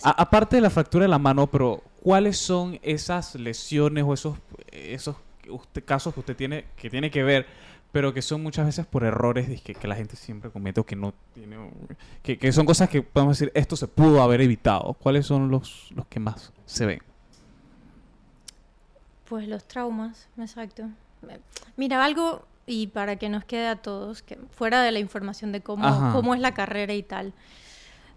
aparte 0.02 0.56
de 0.56 0.62
la 0.62 0.70
fractura 0.70 1.04
de 1.04 1.08
la 1.08 1.20
mano, 1.20 1.46
pero 1.46 1.84
¿cuáles 2.02 2.36
son 2.36 2.80
esas 2.82 3.36
lesiones 3.36 4.02
o 4.04 4.12
esos, 4.12 4.38
esos 4.72 5.14
casos 5.84 6.14
que 6.14 6.20
usted 6.20 6.34
tiene 6.34 6.64
que 6.74 6.90
tiene 6.90 7.12
que 7.12 7.22
ver 7.22 7.46
pero 7.92 8.14
que 8.14 8.22
son 8.22 8.42
muchas 8.42 8.66
veces 8.66 8.86
por 8.86 9.04
errores 9.04 9.60
que, 9.60 9.74
que 9.74 9.86
la 9.86 9.94
gente 9.94 10.16
siempre 10.16 10.50
comete 10.50 10.80
o 10.80 10.86
que 10.86 10.96
no 10.96 11.12
tiene... 11.34 11.70
Que, 12.22 12.38
que, 12.38 12.50
son 12.50 12.64
cosas 12.64 12.88
que 12.88 13.02
podemos 13.02 13.38
decir, 13.38 13.52
esto 13.54 13.76
se 13.76 13.86
pudo 13.86 14.22
haber 14.22 14.40
evitado. 14.40 14.94
¿Cuáles 14.94 15.26
son 15.26 15.50
los, 15.50 15.90
los 15.94 16.06
que 16.06 16.18
más 16.18 16.54
se 16.64 16.86
ven? 16.86 17.02
Pues 19.32 19.48
los 19.48 19.64
traumas, 19.64 20.28
exacto. 20.36 20.90
Mira, 21.78 22.04
algo, 22.04 22.44
y 22.66 22.88
para 22.88 23.16
que 23.16 23.30
nos 23.30 23.46
quede 23.46 23.66
a 23.66 23.76
todos, 23.76 24.20
que 24.20 24.36
fuera 24.50 24.82
de 24.82 24.92
la 24.92 24.98
información 24.98 25.52
de 25.52 25.62
cómo, 25.62 26.12
cómo 26.12 26.34
es 26.34 26.40
la 26.42 26.52
carrera 26.52 26.92
y 26.92 27.02
tal, 27.02 27.32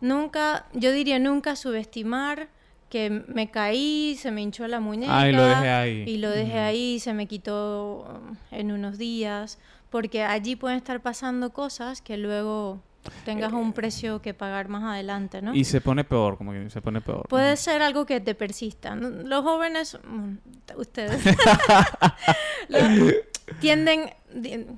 nunca, 0.01 0.65
yo 0.73 0.91
diría 0.91 1.17
nunca 1.17 1.55
subestimar 1.55 2.49
que 2.89 3.23
me 3.29 3.49
caí, 3.49 4.17
se 4.19 4.29
me 4.29 4.41
hinchó 4.41 4.67
la 4.67 4.81
muñeca. 4.81 5.17
Ah, 5.17 5.29
y 5.29 5.31
lo 5.31 5.45
dejé 5.45 5.69
ahí. 5.69 6.03
Y 6.05 6.17
lo 6.17 6.29
dejé 6.31 6.59
ahí, 6.59 6.99
se 6.99 7.13
me 7.13 7.27
quitó 7.27 8.05
um, 8.13 8.35
en 8.51 8.73
unos 8.73 8.97
días. 8.97 9.57
Porque 9.91 10.23
allí 10.23 10.57
pueden 10.57 10.75
estar 10.75 10.99
pasando 10.99 11.53
cosas 11.53 12.01
que 12.01 12.17
luego 12.17 12.81
tengas 13.23 13.53
un 13.53 13.73
precio 13.73 14.21
que 14.21 14.33
pagar 14.33 14.67
más 14.67 14.83
adelante, 14.83 15.41
¿no? 15.41 15.53
Y 15.53 15.63
se 15.63 15.81
pone 15.81 16.03
peor, 16.03 16.37
como 16.37 16.51
que 16.51 16.69
se 16.69 16.81
pone 16.81 17.01
peor. 17.01 17.27
Puede 17.27 17.57
ser 17.57 17.81
algo 17.81 18.05
que 18.05 18.19
te 18.19 18.35
persista. 18.35 18.95
Los 18.95 19.43
jóvenes, 19.43 19.97
mm, 20.07 20.33
ustedes, 20.77 21.23
tienden... 23.59 24.11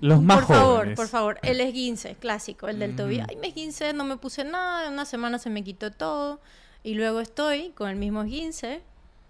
Los 0.02 0.22
más 0.22 0.46
por 0.46 0.48
favor, 0.48 0.96
por 0.96 1.08
favor, 1.08 1.40
el 1.42 1.62
esguince, 1.62 2.16
clásico, 2.16 2.68
el 2.68 2.78
del 2.78 2.96
tobillo. 2.96 3.26
Ay, 3.28 3.38
me 3.38 3.48
esguince, 3.48 3.92
no 3.94 4.04
me 4.04 4.18
puse 4.18 4.44
nada, 4.44 4.88
en 4.88 4.94
una 4.94 5.06
semana 5.06 5.40
se 5.40 5.50
me 5.50 5.64
quitó 5.64 5.92
todo. 5.92 6.40
Y 6.84 6.94
luego 6.94 7.20
estoy 7.20 7.72
con 7.72 7.90
el 7.90 7.96
mismo 7.96 8.22
esguince 8.22 8.84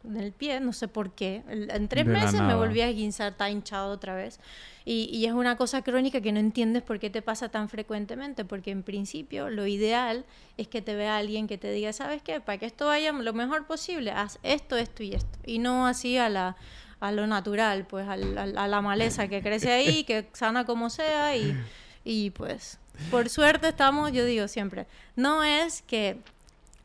del 0.04 0.32
pie, 0.32 0.60
no 0.60 0.74
sé 0.74 0.88
por 0.88 1.12
qué. 1.12 1.44
En 1.48 1.88
tres 1.88 2.06
meses 2.06 2.42
me 2.42 2.56
volví 2.56 2.82
a 2.82 2.89
esguinzar, 2.89 3.32
está 3.32 3.50
hinchado 3.50 3.92
otra 3.92 4.16
vez. 4.16 4.39
Y, 4.86 5.10
y, 5.12 5.25
es 5.25 5.34
una 5.34 5.58
cosa 5.58 5.82
crónica 5.82 6.22
que 6.22 6.32
no 6.32 6.39
entiendes 6.39 6.82
por 6.82 6.98
qué 6.98 7.10
te 7.10 7.22
pasa 7.22 7.50
tan 7.50 7.68
frecuentemente, 7.68 8.46
porque 8.46 8.72
en 8.72 8.84
principio 8.84 9.50
lo 9.50 9.68
ideal 9.68 10.24
es 10.56 10.70
que 10.70 10.82
te 10.82 10.96
vea 10.96 11.18
alguien 11.18 11.48
que 11.48 11.58
te 11.58 11.72
diga, 11.72 11.92
¿sabes 11.92 12.22
qué? 12.22 12.39
Para 12.39 12.58
que 12.58 12.66
esto 12.66 12.86
vaya 12.86 13.12
lo 13.12 13.34
mejor 13.34 13.68
posible, 13.68 14.12
haz 14.12 14.39
esto, 14.44 14.77
esto 14.77 15.04
y 15.04 15.13
esto. 15.13 15.39
Y 15.46 15.60
no 15.60 15.88
así 15.88 16.18
a 16.18 16.30
la 16.30 16.56
a 17.00 17.12
lo 17.12 17.27
natural, 17.27 17.86
pues 17.86 18.08
a 18.08 18.18
la, 18.18 18.82
maleza 18.82 19.27
que 19.27 19.42
crece 19.42 19.72
ahí, 19.72 20.04
que 20.04 20.27
sana 20.34 20.66
como 20.66 20.89
sea 20.89 21.36
y, 21.36 21.56
y 22.04 22.32
pues 22.32 22.80
por 23.12 23.30
suerte 23.30 23.68
estamos, 23.68 24.12
yo 24.12 24.25
digo 24.25 24.48
siempre, 24.48 24.88
no 25.16 25.44
es 25.44 25.82
que 25.84 26.18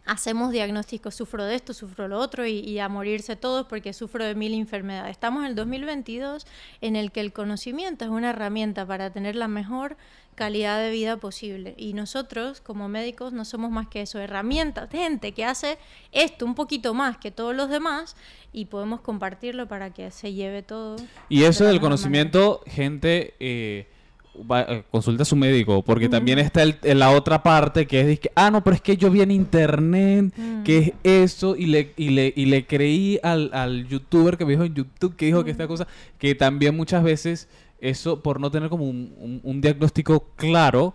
hacemos 0.05 0.51
diagnósticos, 0.53 1.15
sufro 1.15 1.45
de 1.45 1.55
esto, 1.55 1.75
sufro 1.75 2.09
lo 2.09 2.19
otro 2.19 2.47
y, 2.47 2.79
a 2.79 2.89
morirse 2.89 3.37
todos 3.37 3.67
porque 3.67 3.93
sufro 3.93 4.25
de 4.25 4.35
mil 4.35 4.55
enfermedades. 4.55 5.13
Estamos 5.13 5.43
en 5.43 5.51
el 5.51 5.55
2022 5.55 6.47
en 6.81 6.97
el 6.97 7.13
que 7.13 7.21
el 7.21 7.33
conocimiento 7.33 8.05
es 8.05 8.11
una 8.11 8.31
herramienta 8.31 8.87
para 8.87 9.11
tener 9.11 9.37
la 9.37 9.49
mejor 9.49 9.97
calidad 10.35 10.79
de 10.81 10.91
vida 10.91 11.19
posible 11.19 11.75
y 11.77 11.93
nosotros 11.93 12.61
como 12.63 12.89
médicos 12.89 13.33
no 13.33 13.45
somos 13.45 13.71
más 13.71 13.89
que 13.89 14.01
eso, 14.03 14.19
herramientas, 14.19 14.89
gente 14.91 15.33
que 15.33 15.45
hace 15.45 15.79
esto 16.11 16.47
un 16.47 16.55
poquito 16.55 16.95
más 16.95 17.19
que 17.19 17.31
todos 17.31 17.55
los 17.55 17.69
demás 17.69 18.17
y 18.53 18.65
podemos 18.65 19.03
compartirlo 19.03 19.69
para 19.69 19.93
que 19.93 20.11
se 20.11 20.33
lleve 20.33 20.63
todo. 20.63 20.97
Y 21.29 21.45
eso 21.45 21.65
del 21.65 21.81
conocimiento, 21.81 22.63
gente... 22.67 23.35
Eh 23.41 23.89
eh, 24.35 24.83
consulta 24.91 25.23
a 25.23 25.27
su 25.27 25.37
médico, 25.37 25.83
porque 25.83 26.09
también 26.09 26.39
está 26.39 26.63
el, 26.63 26.79
la 26.83 27.11
otra 27.11 27.43
parte 27.43 27.87
que 27.87 28.13
es, 28.13 28.21
que, 28.21 28.31
ah, 28.35 28.51
no, 28.51 28.65
pero 28.65 28.75
es 28.75 28.81
que 28.81 28.97
yo 28.97 29.11
vi 29.11 29.21
en 29.21 29.31
internet 29.31 30.33
mm. 30.35 30.63
que 30.63 30.79
es 30.79 30.93
eso 31.05 31.55
y 31.55 31.67
le, 31.67 31.93
y 31.97 32.11
le, 32.11 32.33
y 32.35 32.47
le 32.47 32.67
creí 32.67 33.21
al, 33.23 33.51
al 33.53 33.87
youtuber 33.89 34.39
que 34.39 34.47
me 34.47 34.53
dijo 34.53 34.65
en 34.65 34.75
YouTube 34.75 35.17
que 35.17 35.27
dijo 35.27 35.45
que 35.45 35.51
esta 35.51 35.69
cosa, 35.69 35.87
que 36.19 36.35
también 36.35 36.75
muchas 36.75 37.05
veces 37.05 37.49
eso, 37.83 38.23
por 38.23 38.41
no 38.41 38.51
tener 38.51 38.71
como 38.71 38.89
un, 38.89 39.41
un, 39.43 39.61
diagnóstico 39.61 40.29
claro, 40.37 40.95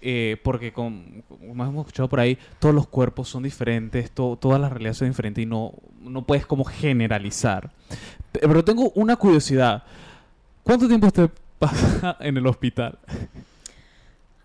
eh, 0.00 0.36
porque 0.42 0.72
como 0.72 1.02
hemos 1.42 1.80
escuchado 1.80 2.08
por 2.08 2.20
ahí, 2.20 2.38
todos 2.58 2.74
los 2.74 2.86
cuerpos 2.86 3.28
son 3.28 3.42
diferentes, 3.42 4.10
todas 4.12 4.60
las 4.60 4.70
realidades 4.70 4.96
son 4.96 5.08
diferentes 5.08 5.42
y 5.42 5.46
no, 5.46 5.74
no 6.00 6.24
puedes 6.24 6.46
como 6.46 6.64
generalizar. 6.64 7.70
Pero 8.32 8.64
tengo 8.64 8.92
una 8.94 9.16
curiosidad. 9.16 9.82
¿Cuánto 10.62 10.86
tiempo 10.86 11.08
usted 11.08 11.30
pasa 11.58 12.16
en 12.20 12.36
el 12.36 12.46
hospital? 12.46 12.98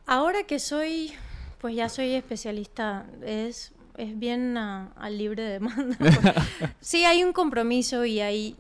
Ahora 0.05 0.43
que 0.43 0.59
soy, 0.59 1.13
pues 1.59 1.75
ya 1.75 1.89
soy 1.89 2.13
especialista, 2.13 3.05
es, 3.25 3.71
es 3.97 4.17
bien 4.17 4.57
al 4.57 5.17
libre 5.17 5.43
demanda. 5.43 5.97
sí, 6.81 7.05
hay 7.05 7.23
un 7.23 7.33
compromiso 7.33 8.05
y 8.05 8.19
hay 8.19 8.55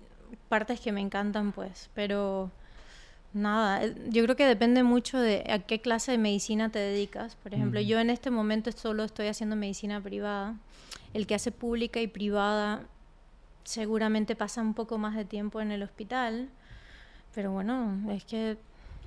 partes 0.49 0.79
que 0.79 0.91
me 0.91 1.01
encantan, 1.01 1.51
pues, 1.51 1.89
pero 1.93 2.51
nada, 3.33 3.83
eh, 3.83 3.95
yo 4.09 4.23
creo 4.23 4.35
que 4.35 4.45
depende 4.45 4.83
mucho 4.83 5.19
de 5.19 5.43
a 5.49 5.59
qué 5.59 5.81
clase 5.81 6.11
de 6.13 6.17
medicina 6.17 6.69
te 6.69 6.79
dedicas. 6.79 7.35
Por 7.35 7.53
ejemplo, 7.53 7.81
yo 7.81 7.99
en 7.99 8.09
este 8.09 8.29
momento 8.29 8.71
solo 8.71 9.03
estoy 9.03 9.27
haciendo 9.27 9.55
medicina 9.55 10.01
privada. 10.01 10.55
El 11.13 11.27
que 11.27 11.35
hace 11.35 11.51
pública 11.51 11.99
y 11.99 12.07
privada 12.07 12.83
seguramente 13.63 14.35
pasa 14.35 14.61
un 14.61 14.73
poco 14.73 14.97
más 14.97 15.15
de 15.15 15.25
tiempo 15.25 15.61
en 15.61 15.71
el 15.71 15.83
hospital 15.83 16.49
pero 17.33 17.51
bueno, 17.51 17.99
es 18.11 18.23
que 18.25 18.57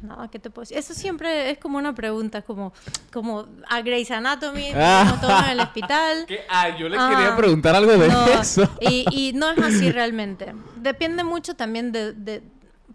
nada, 0.02 0.28
¿qué 0.28 0.38
te 0.38 0.50
puedo 0.50 0.62
decir? 0.62 0.76
Eso 0.76 0.94
siempre 0.94 1.50
es 1.50 1.58
como 1.58 1.78
una 1.78 1.94
pregunta, 1.94 2.42
como, 2.42 2.72
como 3.12 3.46
a 3.68 3.80
Grey's 3.80 4.10
Anatomy, 4.10 4.70
ah. 4.74 5.18
todo 5.20 5.38
en 5.44 5.50
el 5.50 5.60
hospital. 5.60 6.26
Ah, 6.48 6.76
yo 6.76 6.88
le 6.88 6.96
quería 6.96 7.32
ah, 7.32 7.36
preguntar 7.36 7.74
algo 7.74 7.96
de 7.96 8.08
eso. 8.40 8.68
Y, 8.80 9.04
y, 9.10 9.32
no 9.32 9.50
es 9.50 9.58
así 9.58 9.90
realmente. 9.90 10.54
Depende 10.76 11.24
mucho 11.24 11.54
también 11.54 11.92
de, 11.92 12.12
de, 12.12 12.42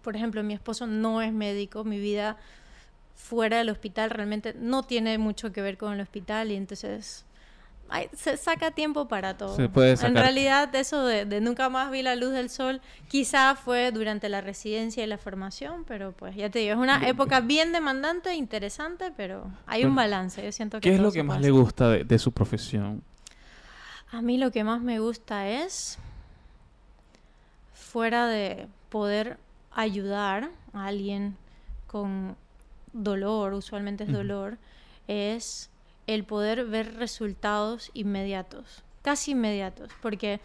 por 0.01 0.15
ejemplo, 0.15 0.43
mi 0.43 0.53
esposo 0.53 0.87
no 0.87 1.21
es 1.21 1.33
médico, 1.33 1.83
mi 1.83 1.99
vida 1.99 2.37
fuera 3.15 3.59
del 3.59 3.69
hospital 3.69 4.09
realmente 4.09 4.53
no 4.59 4.83
tiene 4.83 5.17
mucho 5.17 5.51
que 5.51 5.61
ver 5.61 5.77
con 5.77 5.93
el 5.93 6.01
hospital 6.01 6.51
y 6.51 6.55
entonces 6.55 7.25
se 8.13 8.37
saca 8.37 8.71
tiempo 8.71 9.07
para 9.07 9.37
todo. 9.37 9.57
En 9.59 10.15
realidad, 10.15 10.73
eso 10.75 11.05
de, 11.05 11.41
nunca 11.41 11.69
más 11.69 11.91
vi 11.91 12.01
la 12.01 12.15
luz 12.15 12.31
del 12.31 12.49
sol, 12.49 12.81
quizá 13.07 13.55
fue 13.55 13.91
durante 13.91 14.29
la 14.29 14.41
residencia 14.41 15.03
y 15.03 15.07
la 15.07 15.17
formación, 15.17 15.83
pero 15.85 16.11
pues 16.11 16.35
ya 16.35 16.49
te 16.49 16.59
digo, 16.59 16.73
es 16.73 16.79
una 16.79 17.07
época 17.07 17.41
bien 17.41 17.71
demandante, 17.71 18.33
interesante, 18.35 19.11
pero 19.15 19.51
hay 19.65 19.85
un 19.85 19.95
balance. 19.95 20.43
Yo 20.43 20.51
siento 20.51 20.79
que 20.79 20.89
¿Qué 20.89 20.95
es 20.95 21.01
lo 21.01 21.11
que 21.11 21.23
más 21.23 21.41
le 21.41 21.51
gusta 21.51 21.89
de, 21.89 22.19
su 22.19 22.31
profesión? 22.31 23.03
A 24.11 24.21
mí 24.21 24.37
lo 24.37 24.51
que 24.51 24.63
más 24.63 24.81
me 24.81 24.99
gusta 24.99 25.47
es, 25.47 25.97
fuera 27.73 28.27
de 28.27 28.67
poder 28.89 29.37
ayudar 29.71 30.49
a 30.73 30.85
alguien 30.85 31.35
con 31.87 32.35
dolor, 32.93 33.53
usualmente 33.53 34.03
es 34.03 34.11
dolor, 34.11 34.57
es 35.07 35.70
el 36.07 36.23
poder 36.23 36.65
ver 36.65 36.95
resultados 36.95 37.91
inmediatos, 37.93 38.83
casi 39.01 39.31
inmediatos, 39.31 39.91
porque 40.01 40.39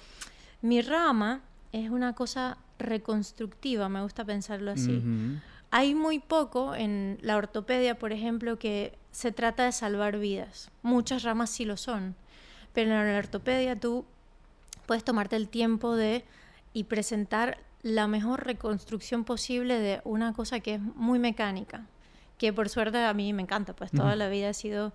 Mi 0.62 0.80
rama 0.80 1.42
es 1.72 1.90
una 1.90 2.14
cosa 2.14 2.58
reconstructiva, 2.78 3.88
me 3.88 4.02
gusta 4.02 4.24
pensarlo 4.24 4.70
así. 4.70 5.02
Hay 5.70 5.94
muy 5.94 6.18
poco 6.18 6.74
en 6.74 7.18
la 7.20 7.36
ortopedia, 7.36 7.98
por 7.98 8.12
ejemplo, 8.12 8.58
que 8.58 8.96
se 9.10 9.32
trata 9.32 9.64
de 9.64 9.72
salvar 9.72 10.18
vidas. 10.18 10.70
Muchas 10.82 11.22
ramas 11.22 11.50
sí 11.50 11.64
lo 11.64 11.76
son, 11.76 12.14
pero 12.72 12.90
en 12.92 13.12
la 13.12 13.18
ortopedia 13.18 13.78
tú 13.78 14.04
puedes 14.86 15.04
tomarte 15.04 15.36
el 15.36 15.48
tiempo 15.48 15.94
de 15.94 16.24
y 16.72 16.84
presentar 16.84 17.58
la 17.82 18.06
mejor 18.06 18.44
reconstrucción 18.44 19.24
posible 19.24 19.78
de 19.78 20.00
una 20.04 20.32
cosa 20.32 20.60
que 20.60 20.74
es 20.74 20.80
muy 20.80 21.18
mecánica, 21.18 21.86
que 22.38 22.52
por 22.52 22.68
suerte 22.68 22.98
a 22.98 23.14
mí 23.14 23.32
me 23.32 23.42
encanta, 23.42 23.74
pues 23.74 23.90
toda 23.90 24.16
la 24.16 24.28
vida 24.28 24.48
he 24.48 24.54
sido 24.54 24.92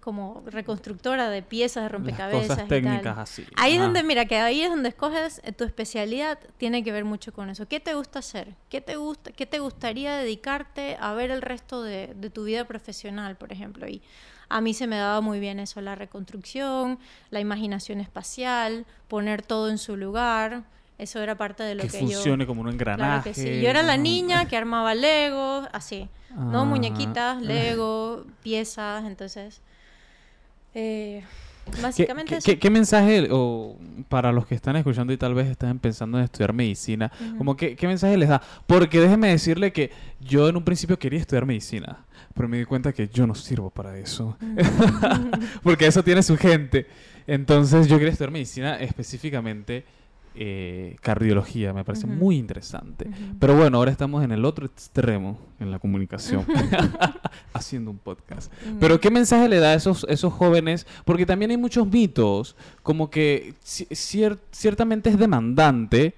como 0.00 0.42
reconstructora 0.46 1.30
de 1.30 1.42
piezas 1.42 1.84
de 1.84 1.88
rompecabezas. 1.88 2.48
cosas 2.48 2.68
técnicas 2.68 3.18
así. 3.18 3.46
Ahí 3.56 3.74
es 3.74 3.80
donde, 3.80 4.02
mira, 4.02 4.24
que 4.24 4.36
ahí 4.36 4.62
es 4.62 4.70
donde 4.70 4.88
escoges 4.88 5.40
eh, 5.44 5.52
tu 5.52 5.64
especialidad, 5.64 6.38
tiene 6.56 6.82
que 6.82 6.92
ver 6.92 7.04
mucho 7.04 7.32
con 7.32 7.48
eso. 7.50 7.66
¿Qué 7.66 7.80
te 7.80 7.94
gusta 7.94 8.18
hacer? 8.18 8.54
¿Qué 8.68 8.80
te, 8.80 8.96
gusta, 8.96 9.32
qué 9.32 9.46
te 9.46 9.58
gustaría 9.60 10.16
dedicarte 10.16 10.96
a 11.00 11.12
ver 11.14 11.30
el 11.30 11.42
resto 11.42 11.82
de, 11.82 12.12
de 12.16 12.30
tu 12.30 12.44
vida 12.44 12.64
profesional, 12.66 13.36
por 13.36 13.52
ejemplo? 13.52 13.86
Y 13.88 14.02
a 14.48 14.60
mí 14.60 14.74
se 14.74 14.86
me 14.86 14.96
daba 14.96 15.20
muy 15.20 15.38
bien 15.38 15.60
eso, 15.60 15.80
la 15.80 15.94
reconstrucción, 15.94 16.98
la 17.30 17.38
imaginación 17.40 18.00
espacial, 18.00 18.84
poner 19.06 19.42
todo 19.42 19.70
en 19.70 19.78
su 19.78 19.96
lugar. 19.96 20.64
Eso 21.00 21.22
era 21.22 21.34
parte 21.34 21.62
de 21.62 21.74
lo 21.74 21.82
que, 21.82 21.88
que 21.88 21.98
funcione 21.98 22.46
como 22.46 22.60
un 22.60 22.68
engranaje. 22.68 23.32
Yo 23.62 23.70
era 23.70 23.82
la 23.82 23.96
niña 23.96 24.44
que 24.48 24.56
armaba 24.56 24.94
Lego, 24.94 25.66
así. 25.72 26.10
¿no? 26.36 26.66
Muñequitas, 26.66 27.40
Lego, 27.42 28.26
piezas, 28.42 29.06
entonces... 29.06 29.62
Eh, 30.74 31.24
básicamente 31.80 32.38
¿Qué, 32.44 32.58
¿qué, 32.58 32.70
mensaje, 32.70 33.28
o 33.30 33.76
para 34.08 34.30
los 34.30 34.46
que 34.46 34.54
están 34.54 34.76
escuchando 34.76 35.12
y 35.12 35.16
tal 35.16 35.34
vez 35.34 35.48
están 35.48 35.78
pensando 35.78 36.18
en 36.18 36.24
estudiar 36.24 36.52
medicina, 36.52 37.10
como 37.38 37.56
que, 37.56 37.76
qué 37.76 37.86
mensaje 37.86 38.16
les 38.18 38.28
da? 38.28 38.42
Porque 38.66 39.00
déjeme 39.00 39.28
decirle 39.28 39.72
que 39.72 39.90
yo 40.20 40.48
en 40.48 40.56
un 40.56 40.64
principio 40.64 40.98
quería 40.98 41.18
estudiar 41.18 41.46
medicina, 41.46 42.04
pero 42.34 42.46
me 42.46 42.58
di 42.58 42.66
cuenta 42.66 42.92
que 42.92 43.08
yo 43.08 43.26
no 43.26 43.34
sirvo 43.34 43.70
para 43.70 43.96
eso. 43.98 44.36
Porque 45.62 45.86
eso 45.86 46.04
tiene 46.04 46.22
su 46.22 46.36
gente. 46.36 46.86
Entonces 47.26 47.88
yo 47.88 47.96
quería 47.96 48.12
estudiar 48.12 48.30
medicina 48.30 48.76
específicamente 48.76 49.84
eh, 50.34 50.96
cardiología, 51.00 51.72
me 51.72 51.84
parece 51.84 52.06
muy 52.06 52.36
interesante. 52.36 53.10
Pero 53.38 53.56
bueno, 53.56 53.78
ahora 53.78 53.90
estamos 53.90 54.22
en 54.22 54.30
el 54.30 54.44
otro 54.44 54.64
extremo, 54.64 55.38
en 55.58 55.70
la 55.70 55.78
comunicación, 55.78 56.46
haciendo 57.52 57.90
un 57.90 57.98
podcast. 57.98 58.52
Pero 58.78 59.00
¿qué 59.00 59.10
mensaje 59.10 59.48
le 59.48 59.58
da 59.58 59.72
a 59.72 59.74
esos, 59.74 60.06
esos 60.08 60.32
jóvenes? 60.32 60.86
Porque 61.04 61.26
también 61.26 61.50
hay 61.50 61.56
muchos 61.56 61.86
mitos, 61.86 62.56
como 62.82 63.10
que 63.10 63.54
ciertamente 63.62 65.10
es 65.10 65.18
demandante. 65.18 66.14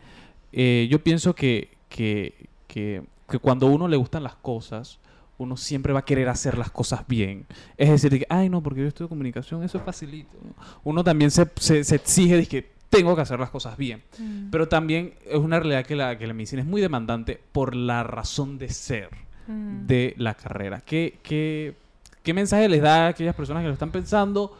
Eh, 0.52 0.88
yo 0.90 1.02
pienso 1.02 1.35
que, 1.35 1.71
que, 1.88 2.49
que, 2.66 3.02
cuando 3.40 3.66
a 3.66 3.71
uno 3.71 3.88
le 3.88 3.97
gustan 3.97 4.23
las 4.23 4.35
cosas, 4.37 4.99
uno 5.38 5.57
siempre 5.57 5.95
va 5.95 6.00
a 6.00 6.04
querer 6.04 6.28
hacer 6.28 6.59
las 6.59 6.71
cosas 6.71 7.07
bien. 7.09 7.47
Es 7.78 7.88
decir, 7.88 8.11
que, 8.11 8.26
ay, 8.28 8.50
no, 8.50 8.62
porque 8.62 8.83
yo 8.83 8.88
estudio 8.88 9.09
comunicación, 9.09 9.62
eso 9.62 9.78
es 9.78 9.85
facilito. 9.85 10.37
Uno 10.85 11.02
también 11.02 11.31
se, 11.31 11.49
se, 11.57 11.83
se 11.83 11.95
exige, 11.95 12.37
de 12.37 12.47
que 12.47 12.72
tengo 12.92 13.16
que 13.16 13.22
hacer 13.22 13.40
las 13.40 13.49
cosas 13.49 13.78
bien. 13.78 14.02
Mm. 14.18 14.50
Pero 14.50 14.68
también 14.68 15.14
es 15.26 15.38
una 15.38 15.58
realidad 15.58 15.87
que 15.87 15.96
la, 15.96 16.18
que 16.18 16.26
la 16.26 16.34
medicina 16.34 16.61
es 16.61 16.68
muy 16.68 16.82
demandante 16.82 17.40
por 17.52 17.75
la 17.75 18.02
razón 18.02 18.58
de 18.58 18.68
ser 18.68 19.08
mm. 19.46 19.87
de 19.87 20.14
la 20.18 20.34
carrera. 20.34 20.82
¿Qué, 20.84 21.18
qué, 21.22 21.75
qué 22.22 22.34
mensaje 22.34 22.68
les 22.68 22.82
da 22.82 23.06
a 23.06 23.08
aquellas 23.08 23.34
personas 23.34 23.62
que 23.62 23.68
lo 23.68 23.72
están 23.72 23.90
pensando 23.90 24.58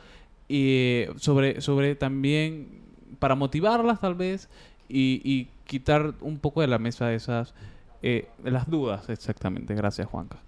y 0.49 1.05
sobre, 1.17 1.61
sobre 1.61 1.95
también 1.95 2.81
para 3.19 3.35
motivarlas 3.35 4.01
tal 4.01 4.15
vez 4.15 4.49
y, 4.89 5.49
quitar 5.67 6.13
un 6.21 6.39
poco 6.39 6.61
de 6.61 6.67
la 6.67 6.79
mesa 6.79 7.15
esas 7.15 7.55
eh, 8.03 8.29
las 8.45 8.69
dudas 8.69 9.09
exactamente. 9.09 9.75
Gracias 9.75 10.07
Juanca. 10.07 10.39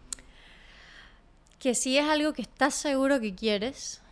Que 1.59 1.75
si 1.75 1.97
es 1.97 2.07
algo 2.07 2.35
que 2.35 2.43
estás 2.43 2.75
seguro 2.75 3.21
que 3.21 3.35
quieres, 3.35 4.03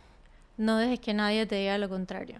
no 0.57 0.77
dejes 0.77 0.99
que 0.99 1.13
nadie 1.13 1.45
te 1.45 1.55
diga 1.57 1.77
lo 1.77 1.87
contrario. 1.87 2.39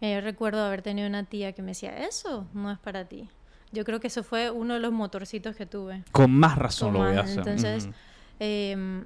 Yo 0.00 0.20
recuerdo 0.20 0.64
haber 0.64 0.82
tenido 0.82 1.06
una 1.06 1.24
tía 1.24 1.52
que 1.52 1.62
me 1.62 1.68
decía, 1.68 2.06
eso 2.06 2.46
no 2.54 2.70
es 2.70 2.78
para 2.78 3.04
ti. 3.04 3.28
Yo 3.72 3.84
creo 3.84 4.00
que 4.00 4.06
eso 4.08 4.24
fue 4.24 4.50
uno 4.50 4.74
de 4.74 4.80
los 4.80 4.92
motorcitos 4.92 5.54
que 5.54 5.66
tuve. 5.66 6.02
Con 6.10 6.32
más 6.32 6.56
razón 6.56 6.94
lo 6.94 7.00
voy 7.00 7.16
a 7.16 7.20
hacer. 7.20 7.38
Entonces, 7.38 7.88
em, 8.38 9.04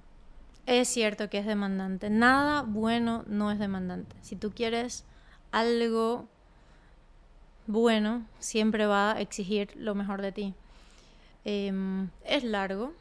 es 0.66 0.88
cierto 0.88 1.28
que 1.28 1.38
es 1.38 1.46
demandante. 1.46 2.10
Nada 2.10 2.62
bueno 2.62 3.24
no 3.26 3.50
es 3.50 3.58
demandante. 3.58 4.16
Si 4.22 4.36
tú 4.36 4.52
quieres 4.52 5.04
algo 5.50 6.26
bueno, 7.66 8.26
siempre 8.38 8.86
va 8.86 9.12
a 9.12 9.20
exigir 9.20 9.70
lo 9.76 9.94
mejor 9.94 10.22
de 10.22 10.32
ti. 10.32 10.54
Em, 11.44 12.08
es 12.24 12.44
largo, 12.44 12.92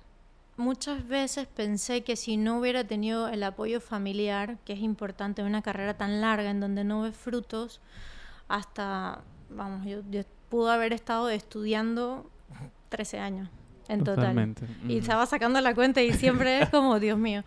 muchas 0.58 1.08
veces 1.08 1.48
pensé 1.48 2.04
que 2.04 2.16
si 2.16 2.38
no 2.38 2.60
hubiera 2.60 2.84
tenido 2.84 3.28
el 3.28 3.44
apoyo 3.44 3.82
familiar, 3.82 4.58
que 4.66 4.74
es 4.74 4.80
importante 4.80 5.42
en 5.42 5.48
una 5.48 5.62
carrera 5.62 5.96
tan 5.96 6.22
larga 6.22 6.50
en 6.50 6.60
donde 6.60 6.84
no 6.84 7.02
ves 7.02 7.16
frutos, 7.16 7.82
hasta, 8.48 9.22
vamos, 9.50 9.86
yo, 9.86 10.02
pudo 10.50 10.70
haber 10.70 10.94
estado 10.94 11.30
estudiando 11.30 12.30
13 12.90 13.20
años 13.20 13.50
en 13.88 14.04
total. 14.04 14.56
Y 14.88 15.00
estaba 15.00 15.26
sacando 15.26 15.60
la 15.62 15.74
cuenta 15.74 16.02
y 16.02 16.14
siempre 16.14 16.62
es 16.62 16.70
como, 16.70 17.00
Dios 17.00 17.18
mío. 17.18 17.44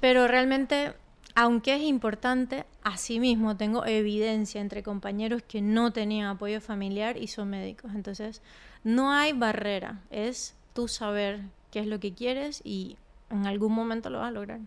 Pero 0.00 0.28
realmente, 0.28 0.94
aunque 1.34 1.74
es 1.74 1.82
importante, 1.82 2.64
asimismo 2.84 3.56
tengo 3.56 3.84
evidencia 3.84 4.60
entre 4.60 4.84
compañeros 4.84 5.42
que 5.42 5.60
no 5.60 5.92
tenían 5.92 6.28
apoyo 6.28 6.60
familiar 6.60 7.16
y 7.16 7.26
son 7.26 7.50
médicos. 7.50 7.90
Entonces, 7.94 8.40
no 8.84 9.12
hay 9.12 9.32
barrera, 9.32 10.00
es 10.10 10.54
tú 10.74 10.86
saber 10.86 11.40
qué 11.72 11.80
es 11.80 11.86
lo 11.88 11.98
que 11.98 12.12
quieres 12.12 12.60
y 12.64 12.96
en 13.30 13.46
algún 13.46 13.72
momento 13.72 14.10
lo 14.10 14.18
vas 14.18 14.28
a 14.28 14.30
lograr. 14.30 14.60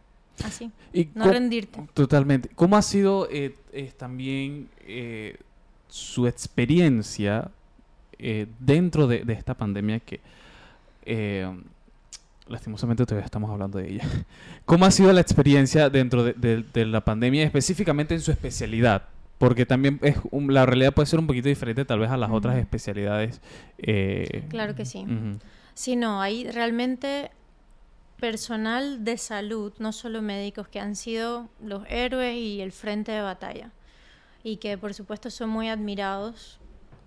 Así. 0.44 0.72
Y 0.92 1.08
no 1.14 1.32
rendirte. 1.32 1.82
Totalmente. 1.94 2.50
¿Cómo 2.56 2.76
ha 2.76 2.82
sido 2.82 3.30
eh, 3.32 3.56
también 3.96 4.68
eh, 4.82 5.38
su 5.88 6.28
experiencia 6.28 7.52
eh, 8.20 8.48
dentro 8.60 9.08
de, 9.08 9.24
esta 9.30 9.54
pandemia 9.54 10.02
que 10.02 10.20
lastimosamente 12.48 13.06
todavía 13.06 13.26
estamos 13.26 13.50
hablando 13.50 13.78
de 13.78 13.94
ella? 13.94 14.04
¿Cómo 14.66 14.86
ha 14.86 14.92
sido 14.92 15.14
la 15.14 15.22
experiencia 15.22 15.90
dentro 15.90 16.24
de, 16.24 16.86
la 16.86 17.02
pandemia, 17.02 17.44
específicamente 17.44 18.16
en 18.16 18.20
su 18.20 18.32
especialidad? 18.32 19.04
Porque 19.38 19.66
también 19.66 20.00
es 20.02 20.18
la 20.32 20.66
realidad 20.66 20.94
puede 20.94 21.06
ser 21.06 21.20
un 21.20 21.28
poquito 21.28 21.50
diferente 21.50 21.86
tal 21.86 22.00
vez 22.00 22.10
a 22.10 22.18
las 22.18 22.32
otras 22.32 22.58
especialidades. 22.58 23.42
claro 24.50 24.76
que 24.76 24.86
sí 24.86 25.06
sino 25.76 26.22
hay 26.22 26.50
realmente 26.50 27.30
personal 28.20 29.04
de 29.04 29.18
salud, 29.18 29.74
no 29.78 29.92
solo 29.92 30.22
médicos, 30.22 30.68
que 30.68 30.80
han 30.80 30.96
sido 30.96 31.50
los 31.62 31.84
héroes 31.90 32.36
y 32.36 32.62
el 32.62 32.72
frente 32.72 33.12
de 33.12 33.22
batalla. 33.22 33.72
Y 34.44 34.58
que 34.58 34.78
por 34.78 34.94
supuesto 34.94 35.30
son 35.30 35.50
muy 35.50 35.70
admirados 35.70 36.60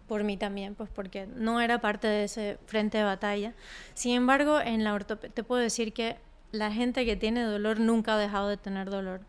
por 0.06 0.22
mí 0.22 0.36
también, 0.36 0.74
pues 0.74 0.90
porque 0.90 1.26
no 1.26 1.60
era 1.60 1.80
parte 1.80 2.06
de 2.06 2.24
ese 2.24 2.58
frente 2.66 2.98
de 2.98 3.04
batalla. 3.04 3.54
Sin 3.94 4.14
embargo, 4.14 4.60
en 4.60 4.84
la 4.84 4.94
ortopedia 4.94 5.34
te 5.34 5.42
puedo 5.42 5.60
decir 5.60 5.92
que 5.92 6.16
la 6.52 6.70
gente 6.70 7.04
que 7.04 7.16
tiene 7.16 7.42
dolor 7.42 7.80
nunca 7.80 8.14
ha 8.14 8.18
dejado 8.18 8.48
de 8.48 8.56
tener 8.56 8.90
dolor 8.90 9.20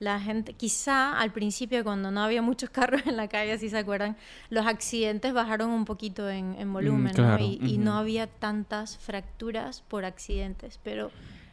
la 0.00 0.20
gente, 0.20 0.52
quizá 0.52 1.18
al 1.18 1.32
principio 1.32 1.82
cuando 1.82 2.10
no 2.10 2.22
había 2.22 2.42
muchos 2.42 2.70
carros 2.70 3.02
en 3.06 3.16
la 3.16 3.28
calle, 3.28 3.58
si 3.58 3.68
se 3.68 3.78
acuerdan, 3.78 4.16
los 4.50 4.66
accidentes 4.66 5.32
bajaron 5.32 5.70
un 5.70 5.84
poquito 5.84 6.28
en, 6.30 6.52
mm, 6.52 6.72
volumen, 6.72 7.12
¿no? 7.16 7.38
Y, 7.38 7.78
no 7.78 7.96
había 7.96 8.26
tantas 8.26 8.98
fracturas 8.98 9.82
por 9.82 10.04
accidentes, 10.04 10.78
pero 10.82 11.10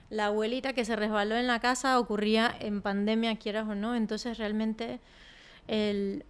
la 0.09 0.27
abuelita 0.27 0.73
que 0.73 0.85
se 0.85 0.95
resbaló 0.95 1.35
en 1.35 1.47
la 1.47 1.59
casa 1.59 1.99
ocurría 1.99 2.53
en 2.59 2.81
pandemia, 2.81 3.35
quieras 3.37 3.67
o 3.67 3.75
no, 3.75 3.95
entonces 3.95 4.37
realmente 4.37 4.99
el, 5.67 6.23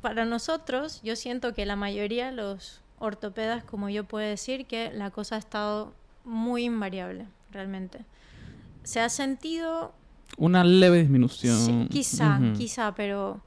para 0.00 0.24
nosotros, 0.24 1.00
yo 1.02 1.16
siento 1.16 1.52
que 1.52 1.66
la 1.66 1.76
mayoría, 1.76 2.32
los 2.32 2.80
ortopedas, 2.98 3.64
como 3.64 3.88
yo 3.88 4.04
puedo 4.04 4.26
decir, 4.26 4.66
que 4.66 4.90
la 4.92 5.10
cosa 5.10 5.36
ha 5.36 5.38
estado 5.38 5.92
muy 6.24 6.64
invariable, 6.64 7.26
realmente. 7.50 8.04
Se 8.84 9.00
ha 9.00 9.08
sentido 9.08 9.92
una 10.36 10.64
leve 10.64 11.00
disminución. 11.00 11.58
Sí, 11.58 11.88
quizá, 11.90 12.40
quizá, 12.56 12.94
pero 12.94 13.40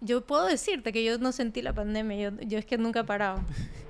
yo 0.00 0.20
puedo 0.22 0.46
decirte 0.46 0.92
que 0.92 1.04
yo 1.04 1.18
no 1.18 1.32
sentí 1.32 1.62
la 1.62 1.72
pandemia, 1.72 2.30
yo, 2.30 2.40
yo 2.42 2.58
es 2.58 2.66
que 2.66 2.78
nunca 2.78 3.00
he 3.00 3.04
parado. 3.04 3.40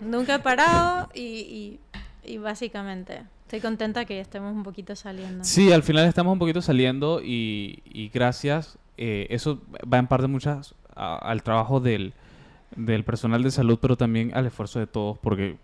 nunca 0.00 0.36
he 0.36 0.38
parado 0.38 1.10
y, 1.14 1.78
y, 2.24 2.38
básicamente 2.38 3.22
estoy 3.42 3.60
contenta 3.60 4.04
que 4.04 4.20
estemos 4.20 4.54
un 4.54 4.62
poquito 4.62 4.96
saliendo. 4.96 5.44
Sí, 5.44 5.72
al 5.72 5.82
final 5.82 6.06
estamos 6.06 6.32
un 6.32 6.38
poquito 6.38 6.62
saliendo 6.62 7.20
y, 7.22 7.82
y 7.84 8.08
gracias. 8.08 8.78
Eh, 8.96 9.26
eso 9.30 9.60
va 9.92 9.98
en 9.98 10.06
parte 10.06 10.28
muchas 10.28 10.74
al 10.94 11.42
trabajo 11.42 11.80
del, 11.80 12.14
del 12.76 13.04
personal 13.04 13.42
de 13.42 13.50
salud, 13.50 13.78
pero 13.80 13.96
también 13.96 14.32
al 14.34 14.46
esfuerzo 14.46 14.78
de 14.78 14.86
todos, 14.86 15.18
porque 15.18 15.56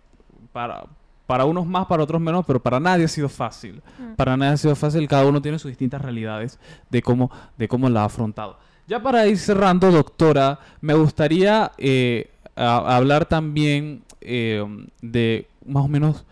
para, 0.51 0.85
para 1.31 1.45
unos 1.45 1.65
más, 1.65 1.85
para 1.87 2.03
otros 2.03 2.19
menos, 2.19 2.45
pero 2.45 2.61
para 2.61 2.77
nadie 2.77 3.05
ha 3.05 3.07
sido 3.07 3.29
fácil. 3.29 3.81
Mm. 3.97 4.15
Para 4.17 4.35
nadie 4.35 4.51
ha 4.51 4.57
sido 4.57 4.75
fácil, 4.75 5.07
cada 5.07 5.25
uno 5.25 5.41
tiene 5.41 5.57
sus 5.59 5.69
distintas 5.71 6.01
realidades 6.01 6.59
de 6.89 7.01
cómo, 7.01 7.31
de 7.57 7.69
cómo 7.69 7.87
la 7.89 8.01
ha 8.01 8.05
afrontado. 8.05 8.59
Ya 8.85 9.01
para 9.01 9.25
ir 9.27 9.37
cerrando, 9.37 9.89
doctora, 9.91 10.59
me 10.81 10.93
gustaría 10.93 11.71
eh, 11.77 12.29
a- 12.57 12.97
hablar 12.97 13.27
también 13.27 14.03
eh, 14.19 14.61
de 15.01 15.47
más 15.65 15.85
o 15.85 15.87
menos, 15.87 16.25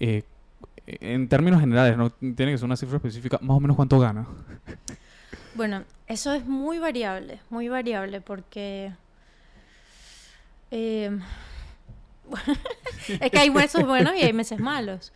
eh, 0.00 0.24
en 0.84 1.28
términos 1.28 1.60
generales, 1.60 1.96
no 1.96 2.10
tiene 2.10 2.50
que 2.50 2.58
ser 2.58 2.64
una 2.64 2.76
cifra 2.76 2.96
específica, 2.96 3.38
más 3.40 3.56
o 3.56 3.60
menos 3.60 3.76
cuánto 3.76 4.00
gana. 4.00 4.26
Bueno, 5.54 5.84
eso 6.08 6.32
es 6.32 6.44
muy 6.44 6.80
variable, 6.80 7.38
muy 7.50 7.68
variable 7.68 8.20
porque 8.20 8.90
es 13.20 13.30
que 13.30 13.38
hay 13.38 13.50
meses 13.50 13.84
buenos 13.86 14.14
y 14.16 14.22
hay 14.22 14.32
meses 14.32 14.58
malos. 14.60 15.12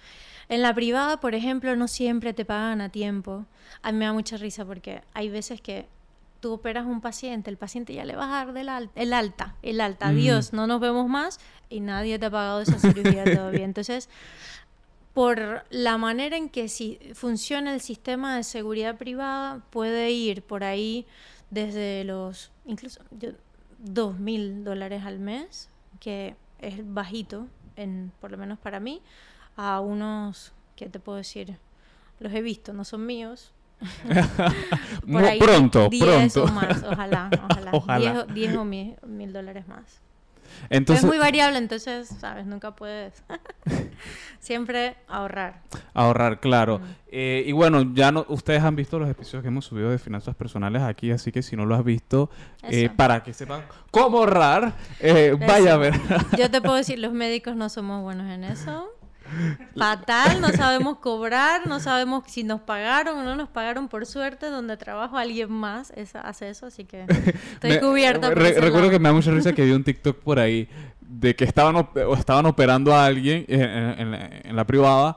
En 0.49 0.61
la 0.63 0.75
privada, 0.75 1.21
por 1.21 1.35
ejemplo, 1.35 1.75
no 1.77 1.89
siempre 1.89 2.35
te 2.35 2.45
pagan 2.45 2.81
a 2.81 2.89
tiempo. 2.91 3.47
A 3.83 3.93
mí 3.93 3.99
me 3.99 4.05
da 4.05 4.13
mucha 4.13 4.37
risa 4.37 4.65
porque 4.65 5.03
hay 5.15 5.29
veces 5.31 5.61
que 5.61 5.87
tú 6.41 6.53
operas 6.53 6.85
un 6.85 7.01
paciente, 7.01 7.49
el 7.49 7.57
paciente 7.57 7.95
ya 7.95 8.05
le 8.05 8.15
vas 8.17 8.27
a 8.27 8.45
dar 8.45 8.53
del 8.53 8.69
al- 8.69 8.91
el 8.95 9.15
alta, 9.15 9.55
el 9.63 9.81
alta, 9.81 10.07
Mm. 10.07 10.11
adiós, 10.11 10.53
no 10.53 10.67
nos 10.67 10.79
vemos 10.81 11.09
más 11.09 11.41
y 11.71 11.81
nadie 11.81 12.19
te 12.19 12.27
ha 12.27 12.31
pagado 12.31 12.61
esa 12.61 12.79
cirugía 12.79 13.25
todavía. 13.25 13.65
Entonces, 13.65 14.11
por 15.15 15.65
la 15.71 15.97
manera 15.97 16.37
en 16.37 16.49
que 16.49 16.69
si 16.69 16.99
funciona 17.15 17.73
el 17.73 17.81
sistema 17.81 18.37
de 18.37 18.43
seguridad 18.43 18.97
privada, 18.97 19.61
puede 19.71 20.11
ir 20.11 20.43
por 20.43 20.65
ahí 20.65 21.07
desde 21.51 22.05
los 22.05 22.51
incluso 22.67 23.01
dos 23.79 24.19
mil 24.19 24.65
dólares 24.65 25.05
al 25.05 25.21
mes, 25.21 25.69
que 26.01 26.35
es 26.59 26.81
bajito, 26.83 27.47
en, 27.77 28.13
por 28.21 28.31
lo 28.31 28.39
menos 28.39 28.59
para 28.59 28.81
mí, 28.81 29.01
a 29.57 29.81
unos, 29.81 30.53
¿qué 30.77 30.89
te 30.89 30.99
puedo 31.01 31.17
decir? 31.19 31.57
Los 32.21 32.33
he 32.33 32.43
visto, 32.43 32.73
no 32.73 32.85
son 32.85 33.07
míos. 33.07 33.53
Mu- 35.07 35.21
pronto, 35.39 35.89
10 35.89 36.33
pronto. 36.33 36.45
o 36.45 36.55
más, 36.55 36.83
ojalá, 36.85 37.31
ojalá. 37.51 37.71
Ojalá. 37.73 38.13
10, 38.13 38.17
o- 38.25 38.27
10 38.33 38.57
o 38.57 38.65
mil, 38.65 38.97
mil 39.07 39.33
dólares 39.33 39.67
más. 39.69 40.01
Entonces, 40.71 41.05
es 41.05 41.09
muy 41.09 41.19
variable, 41.19 41.59
entonces, 41.59 42.09
¿sabes? 42.09 42.47
Nunca 42.47 42.75
puedes. 42.75 43.23
Siempre 44.41 44.97
ahorrar. 45.09 45.63
ahorrar, 45.95 46.41
claro. 46.41 46.79
Mm. 46.79 46.83
Eh, 47.09 47.45
y 47.47 47.53
bueno, 47.53 47.95
ya 47.95 48.13
no, 48.13 48.27
ustedes 48.29 48.63
han 48.63 48.77
visto 48.77 48.99
los 48.99 49.09
episodios 49.09 49.43
que 49.43 49.49
hemos 49.49 49.65
subido 49.65 49.91
de 49.91 49.99
finanzas 49.99 50.35
personales 50.35 50.83
aquí, 50.83 51.11
así 51.11 51.33
que 51.33 51.43
si 51.43 51.57
no 51.57 51.65
lo 51.65 51.75
has 51.75 51.85
visto, 51.85 52.29
eh, 52.63 52.91
para 52.95 53.23
que 53.23 53.33
sepan 53.33 53.63
cómo 53.91 54.19
ahorrar, 54.19 54.75
eh, 55.01 55.37
vaya 55.39 55.75
a 55.75 55.77
ver. 55.77 55.95
Yo 56.37 56.51
te 56.51 56.61
puedo 56.61 56.75
decir, 56.77 56.99
los 56.99 57.13
médicos 57.13 57.57
no 57.57 57.69
somos 57.69 58.03
buenos 58.03 58.31
en 58.31 58.45
eso. 58.45 58.91
Fatal, 59.77 60.41
no 60.41 60.49
sabemos 60.49 60.99
cobrar, 60.99 61.67
no 61.67 61.81
sabemos 61.81 62.25
si 62.27 62.45
nos 62.45 62.61
pagaron 62.61 63.19
o 63.19 63.25
no 63.25 63.37
nos 63.37 63.49
pagaron. 63.49 63.89
Por 63.89 64.07
suerte, 64.07 64.47
donde 64.47 64.77
trabajo 64.77 65.17
alguien 65.19 65.51
más 65.51 65.91
es- 65.97 66.15
hace 66.17 66.51
eso, 66.51 66.67
así 66.67 66.85
que 66.85 67.03
estoy 67.55 67.71
Me- 67.71 67.81
cubierta. 67.81 68.31
re- 68.31 68.61
recuerdo 68.61 68.91
que 68.91 68.99
me 68.99 69.09
da 69.09 69.13
mucha 69.15 69.31
risa 69.31 69.53
que 69.53 69.65
vi 69.65 69.73
un 69.73 69.85
TikTok 69.85 70.19
por 70.21 70.39
ahí 70.39 70.69
de 71.01 71.35
que 71.37 71.45
estaban, 71.45 71.77
op- 71.77 71.97
o 71.97 72.15
estaban 72.15 72.47
operando 72.47 72.95
a 72.95 73.05
alguien 73.07 73.45
en, 73.49 74.15
en 74.15 74.57
la 74.57 74.65
privada. 74.65 75.17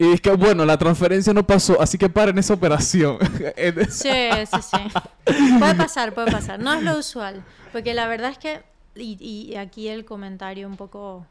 Y 0.00 0.12
es 0.12 0.20
que, 0.20 0.30
bueno, 0.30 0.64
la 0.64 0.78
transferencia 0.78 1.32
no 1.32 1.44
pasó, 1.44 1.80
así 1.82 1.98
que 1.98 2.08
paren 2.08 2.38
esa 2.38 2.54
operación. 2.54 3.18
Sí, 3.90 4.10
sí, 4.46 4.62
sí. 4.62 5.56
Puede 5.58 5.74
pasar, 5.74 6.14
puede 6.14 6.30
pasar. 6.30 6.60
No 6.60 6.72
es 6.72 6.82
lo 6.84 6.96
usual, 6.98 7.42
porque 7.72 7.94
la 7.94 8.06
verdad 8.06 8.30
es 8.30 8.38
que, 8.38 8.62
y, 8.94 9.16
y 9.20 9.56
aquí 9.56 9.88
el 9.88 10.04
comentario 10.04 10.68
un 10.68 10.76
poco... 10.76 11.26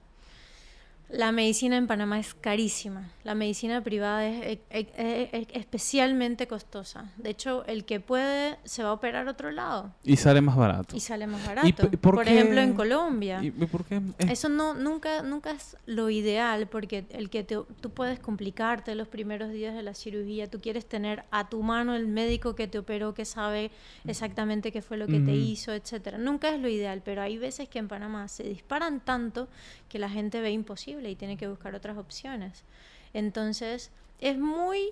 La 1.09 1.31
medicina 1.31 1.77
en 1.77 1.87
Panamá 1.87 2.19
es 2.19 2.33
carísima. 2.33 3.09
La 3.23 3.33
medicina 3.33 3.81
privada 3.81 4.27
es, 4.27 4.43
e- 4.43 4.61
e- 4.71 5.29
e- 5.31 5.47
especialmente 5.53 6.47
costosa. 6.47 7.11
De 7.15 7.29
hecho, 7.29 7.63
el 7.65 7.85
que 7.85 8.01
puede 8.01 8.57
se 8.65 8.83
va 8.83 8.89
a 8.89 8.93
operar 8.93 9.27
a 9.27 9.31
otro 9.31 9.51
lado 9.51 9.93
y 10.03 10.17
sale 10.17 10.41
más 10.41 10.57
barato. 10.57 10.95
y 10.97 10.99
sale 10.99 11.25
más 11.25 11.41
¿Y 11.43 11.47
barato. 11.47 11.91
por 12.01 12.27
ejemplo, 12.27 12.59
en 12.59 12.73
Colombia. 12.73 13.39
¿Y 13.41 13.51
por 13.51 13.85
qué? 13.85 14.01
Eso 14.19 14.49
no, 14.49 14.73
nunca, 14.73 15.23
nunca 15.23 15.51
es 15.51 15.77
lo 15.85 16.09
ideal 16.09 16.67
porque 16.67 17.05
el 17.11 17.29
que 17.29 17.43
te- 17.43 17.55
tú 17.79 17.89
puedes 17.91 18.19
complicarte 18.19 18.93
los 18.95 19.07
primeros 19.07 19.51
días 19.53 19.75
de 19.75 19.83
la 19.83 19.93
cirugía, 19.93 20.49
tú 20.49 20.59
quieres 20.59 20.85
tener 20.87 21.23
a 21.31 21.47
tu 21.47 21.63
mano 21.63 21.95
el 21.95 22.07
médico 22.07 22.53
que 22.53 22.67
te 22.67 22.79
operó, 22.79 23.13
que 23.13 23.23
sabe 23.23 23.71
exactamente 24.05 24.73
qué 24.73 24.81
fue 24.81 24.97
lo 24.97 25.07
que 25.07 25.19
te 25.21 25.31
Ujú. 25.31 25.39
hizo, 25.39 25.71
etcétera. 25.73 26.17
Nunca 26.17 26.49
es 26.53 26.59
lo 26.59 26.67
ideal, 26.67 27.01
pero 27.03 27.21
hay 27.21 27.37
veces 27.37 27.69
que 27.69 27.79
en 27.79 27.87
Panamá 27.87 28.27
se 28.27 28.43
disparan 28.43 28.99
tanto 28.99 29.47
que 29.87 29.99
la 29.99 30.09
gente 30.09 30.41
ve 30.41 30.51
imposible 30.51 30.96
y 31.05 31.15
tiene 31.15 31.37
que 31.37 31.47
buscar 31.47 31.75
otras 31.75 31.97
opciones. 31.97 32.63
Entonces, 33.13 33.91
es 34.19 34.37
muy 34.37 34.91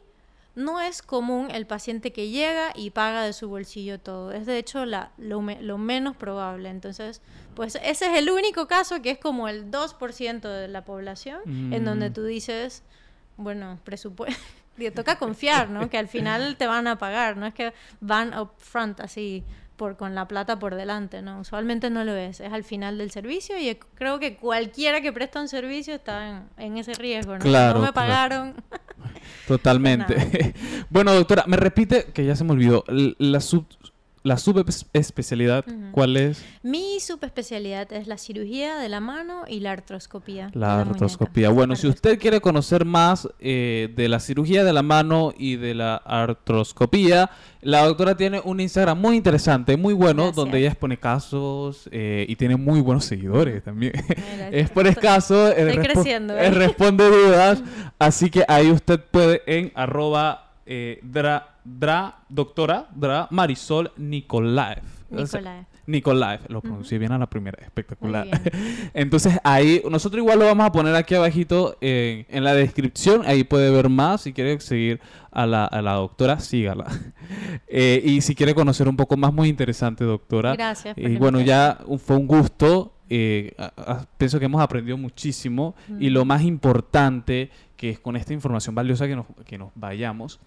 no 0.55 0.79
es 0.79 1.01
común 1.01 1.49
el 1.51 1.65
paciente 1.67 2.13
que 2.13 2.29
llega 2.29 2.71
y 2.75 2.91
paga 2.91 3.23
de 3.23 3.33
su 3.33 3.49
bolsillo 3.49 3.99
todo. 3.99 4.31
Es 4.31 4.45
de 4.45 4.57
hecho 4.57 4.85
la, 4.85 5.11
lo, 5.17 5.41
me- 5.41 5.61
lo 5.61 5.77
menos 5.77 6.15
probable. 6.15 6.69
Entonces, 6.69 7.21
pues 7.55 7.75
ese 7.83 8.05
es 8.09 8.17
el 8.17 8.29
único 8.29 8.65
caso 8.65 9.01
que 9.01 9.11
es 9.11 9.17
como 9.17 9.49
el 9.49 9.69
2% 9.69 10.39
de 10.47 10.69
la 10.69 10.85
población 10.85 11.41
en 11.73 11.83
donde 11.83 12.09
Mm. 12.09 12.13
tú 12.13 12.23
dices, 12.23 12.83
bueno, 13.35 13.79
presupuesto. 13.83 14.41
Te 14.77 14.91
toca 14.91 15.17
confiar, 15.17 15.69
¿no? 15.69 15.89
Que 15.89 15.97
al 15.97 16.07
final 16.09 16.55
te 16.57 16.67
van 16.67 16.87
a 16.87 16.97
pagar, 16.97 17.35
no 17.37 17.45
es 17.45 17.53
que 17.53 17.73
van 18.01 18.37
up 18.37 18.51
front 18.57 18.99
así 19.01 19.43
por 19.75 19.97
con 19.97 20.15
la 20.15 20.27
plata 20.27 20.57
por 20.59 20.75
delante, 20.75 21.21
¿no? 21.21 21.39
Usualmente 21.39 21.89
no 21.89 22.03
lo 22.03 22.15
es, 22.15 22.39
es 22.39 22.51
al 22.51 22.63
final 22.63 22.97
del 22.97 23.11
servicio 23.11 23.57
y 23.57 23.75
creo 23.95 24.19
que 24.19 24.35
cualquiera 24.35 25.01
que 25.01 25.11
presta 25.11 25.41
un 25.41 25.47
servicio 25.47 25.95
está 25.95 26.29
en, 26.29 26.43
en 26.57 26.77
ese 26.77 26.93
riesgo, 26.93 27.33
¿no? 27.33 27.39
Claro, 27.39 27.79
no 27.79 27.85
me 27.85 27.91
claro. 27.91 27.93
pagaron. 27.93 28.55
Totalmente. 29.47 30.53
bueno, 30.89 31.13
doctora, 31.13 31.43
me 31.47 31.57
repite 31.57 32.05
que 32.13 32.25
ya 32.25 32.35
se 32.35 32.43
me 32.43 32.53
olvidó. 32.53 32.83
La 32.88 33.39
sub 33.41 33.65
la 34.25 34.38
subespecialidad. 34.38 35.63
¿cuál 35.91 36.17
es? 36.17 36.43
Mi 36.63 36.99
subespecialidad 36.99 37.93
es 37.93 38.07
la 38.07 38.17
cirugía 38.17 38.77
de 38.77 38.89
la 38.89 38.99
mano 38.99 39.43
y 39.47 39.59
la 39.59 39.71
artroscopía. 39.71 40.49
La 40.53 40.81
artroscopía. 40.81 41.49
Bueno, 41.51 41.75
si 41.75 41.88
usted 41.88 42.17
quiere 42.19 42.41
conocer 42.41 42.85
más 42.85 43.29
eh, 43.39 43.93
de 43.95 44.09
la 44.09 44.19
cirugía 44.19 44.63
de 44.63 44.73
la 44.73 44.81
mano 44.81 45.31
y 45.38 45.57
de 45.57 45.75
la 45.75 45.95
artroscopía, 45.97 47.29
la 47.61 47.85
doctora 47.85 48.17
tiene 48.17 48.41
un 48.43 48.59
Instagram 48.59 48.99
muy 48.99 49.15
interesante, 49.15 49.77
muy 49.77 49.93
bueno, 49.93 50.23
Gracias. 50.23 50.35
donde 50.35 50.57
ella 50.59 50.69
expone 50.69 50.97
casos 50.97 51.88
eh, 51.91 52.25
y 52.27 52.35
tiene 52.35 52.55
muy 52.55 52.81
buenos 52.81 53.05
seguidores 53.05 53.63
también. 53.63 53.93
Estoy 54.51 54.83
respo- 54.85 55.83
creciendo, 55.83 56.35
¿eh? 56.38 56.49
responde 56.49 57.07
dudas. 57.09 57.63
así 57.99 58.29
que 58.29 58.43
ahí 58.47 58.71
usted 58.71 58.99
puede 58.99 59.41
en 59.45 59.71
arroba 59.75 60.44
eh, 60.65 60.99
dra, 61.04 61.58
dra, 61.63 62.23
doctora, 62.30 62.88
dra, 62.93 63.28
Marisol 63.32 63.91
sea, 65.25 65.39
Nicolás. 65.39 65.65
Nicolaev, 65.87 66.41
lo 66.49 66.61
pronuncié 66.61 66.97
bien 66.97 67.11
a 67.11 67.17
la 67.17 67.27
primera, 67.29 67.57
espectacular. 67.63 68.27
Entonces 68.93 69.37
ahí, 69.43 69.81
nosotros 69.89 70.19
igual 70.21 70.39
lo 70.39 70.45
vamos 70.45 70.65
a 70.65 70.71
poner 70.71 70.95
aquí 70.95 71.15
abajito 71.15 71.77
en, 71.81 72.25
en 72.29 72.43
la 72.43 72.53
descripción, 72.53 73.21
ahí 73.25 73.43
puede 73.43 73.69
ver 73.71 73.89
más, 73.89 74.21
si 74.21 74.33
quiere 74.33 74.59
seguir 74.59 74.99
a 75.31 75.45
la, 75.45 75.65
a 75.65 75.81
la 75.81 75.93
doctora, 75.93 76.39
sígala. 76.39 76.85
Eh, 77.67 78.01
y 78.05 78.21
si 78.21 78.35
quiere 78.35 78.53
conocer 78.53 78.87
un 78.87 78.95
poco 78.95 79.17
más, 79.17 79.33
muy 79.33 79.49
interesante, 79.49 80.03
doctora. 80.03 80.53
Gracias. 80.55 80.95
Y 80.97 81.15
bueno, 81.17 81.41
ya 81.41 81.79
fue 81.97 82.15
un 82.15 82.27
gusto. 82.27 82.93
eh, 83.09 83.53
a- 83.57 83.73
a- 83.77 84.05
pienso 84.17 84.39
que 84.39 84.45
hemos 84.45 84.61
aprendido 84.61 84.97
muchísimo 84.97 85.75
y 85.99 86.09
lo 86.09 86.23
más 86.25 86.43
importante 86.43 87.49
que 87.77 87.89
es 87.91 87.99
con 87.99 88.15
esta 88.15 88.33
información 88.33 88.73
valiosa 88.75 89.07
que 89.07 89.15
nos, 89.15 89.25
que 89.45 89.57
nos 89.57 89.71
vayamos 89.75 90.39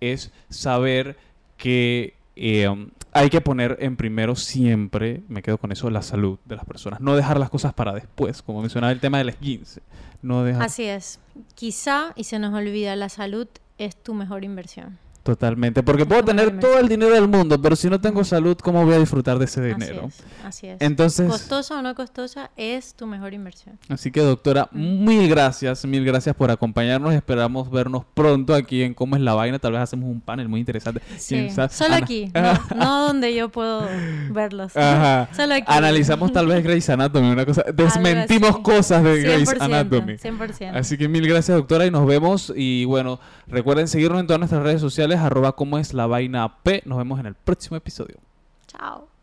es 0.00 0.30
saber 0.50 1.16
que 1.56 2.14
eh, 2.36 2.68
hay 3.16 3.30
que 3.30 3.40
poner 3.40 3.78
en 3.80 3.96
primero 3.96 4.36
siempre, 4.36 5.22
me 5.28 5.42
quedo 5.42 5.58
con 5.58 5.72
eso, 5.72 5.88
la 5.90 6.02
salud 6.02 6.38
de 6.44 6.56
las 6.56 6.64
personas. 6.64 7.00
No 7.00 7.16
dejar 7.16 7.38
las 7.38 7.50
cosas 7.50 7.72
para 7.72 7.94
después, 7.94 8.42
como 8.42 8.60
mencionaba 8.60 8.92
el 8.92 9.00
tema 9.00 9.18
del 9.18 9.30
esguince. 9.30 9.80
No 10.22 10.44
dejar 10.44 10.64
Así 10.64 10.84
es. 10.84 11.18
Quizá, 11.54 12.12
y 12.14 12.24
se 12.24 12.38
nos 12.38 12.54
olvida, 12.54 12.94
la 12.94 13.08
salud 13.08 13.48
es 13.78 13.96
tu 13.96 14.14
mejor 14.14 14.44
inversión. 14.44 14.98
Totalmente. 15.26 15.82
Porque 15.82 16.06
puedo 16.06 16.24
tener 16.24 16.58
todo 16.60 16.78
el 16.78 16.88
dinero 16.88 17.12
del 17.12 17.26
mundo, 17.26 17.60
pero 17.60 17.74
si 17.74 17.90
no 17.90 18.00
tengo 18.00 18.22
salud, 18.24 18.56
¿cómo 18.62 18.84
voy 18.84 18.94
a 18.94 18.98
disfrutar 18.98 19.38
de 19.38 19.44
ese 19.46 19.60
dinero? 19.60 20.06
Así 20.06 20.22
es. 20.22 20.44
Así 20.44 20.66
es. 20.68 20.80
Entonces... 20.80 21.28
Costosa 21.28 21.78
o 21.78 21.82
no 21.82 21.94
costosa, 21.96 22.50
es 22.56 22.94
tu 22.94 23.06
mejor 23.06 23.34
inversión. 23.34 23.78
Así 23.88 24.12
que 24.12 24.20
doctora, 24.20 24.68
mil 24.70 25.28
gracias, 25.28 25.84
mil 25.84 26.04
gracias 26.04 26.36
por 26.36 26.50
acompañarnos. 26.50 27.12
Esperamos 27.12 27.70
vernos 27.70 28.04
pronto 28.14 28.54
aquí 28.54 28.82
en 28.82 28.94
Cómo 28.94 29.16
es 29.16 29.22
la 29.22 29.34
vaina. 29.34 29.58
Tal 29.58 29.72
vez 29.72 29.80
hacemos 29.80 30.08
un 30.08 30.20
panel 30.20 30.48
muy 30.48 30.60
interesante. 30.60 31.00
¿Quién 31.26 31.50
Sí. 31.50 31.56
Solo 31.70 31.94
Ana- 31.94 32.04
aquí, 32.04 32.30
no, 32.34 32.76
no 32.76 33.06
donde 33.08 33.34
yo 33.34 33.48
puedo 33.48 33.86
verlos. 34.30 34.76
Ajá. 34.76 35.28
Solo 35.34 35.54
aquí. 35.54 35.66
Analizamos 35.66 36.32
tal 36.32 36.46
vez 36.46 36.62
Grey's 36.62 36.88
Anatomy, 36.88 37.30
una 37.30 37.44
cosa. 37.44 37.64
Desmentimos 37.74 38.58
cosas 38.58 39.02
de 39.02 39.22
Grey's 39.22 39.50
100%, 39.50 39.60
Anatomy. 39.60 40.14
100%. 40.14 40.76
Así 40.76 40.96
que 40.96 41.08
mil 41.08 41.26
gracias, 41.26 41.56
doctora, 41.56 41.84
y 41.84 41.90
nos 41.90 42.06
vemos. 42.06 42.52
Y 42.54 42.84
bueno, 42.84 43.18
recuerden 43.48 43.88
seguirnos 43.88 44.20
en 44.20 44.26
todas 44.26 44.38
nuestras 44.38 44.62
redes 44.62 44.80
sociales, 44.80 45.15
arroba 45.20 45.56
cómo 45.56 45.78
es 45.78 45.94
la 45.94 46.06
vaina 46.06 46.62
P. 46.62 46.82
Nos 46.86 46.98
vemos 46.98 47.20
en 47.20 47.26
el 47.26 47.34
próximo 47.34 47.76
episodio. 47.76 48.18
Chao. 48.66 49.15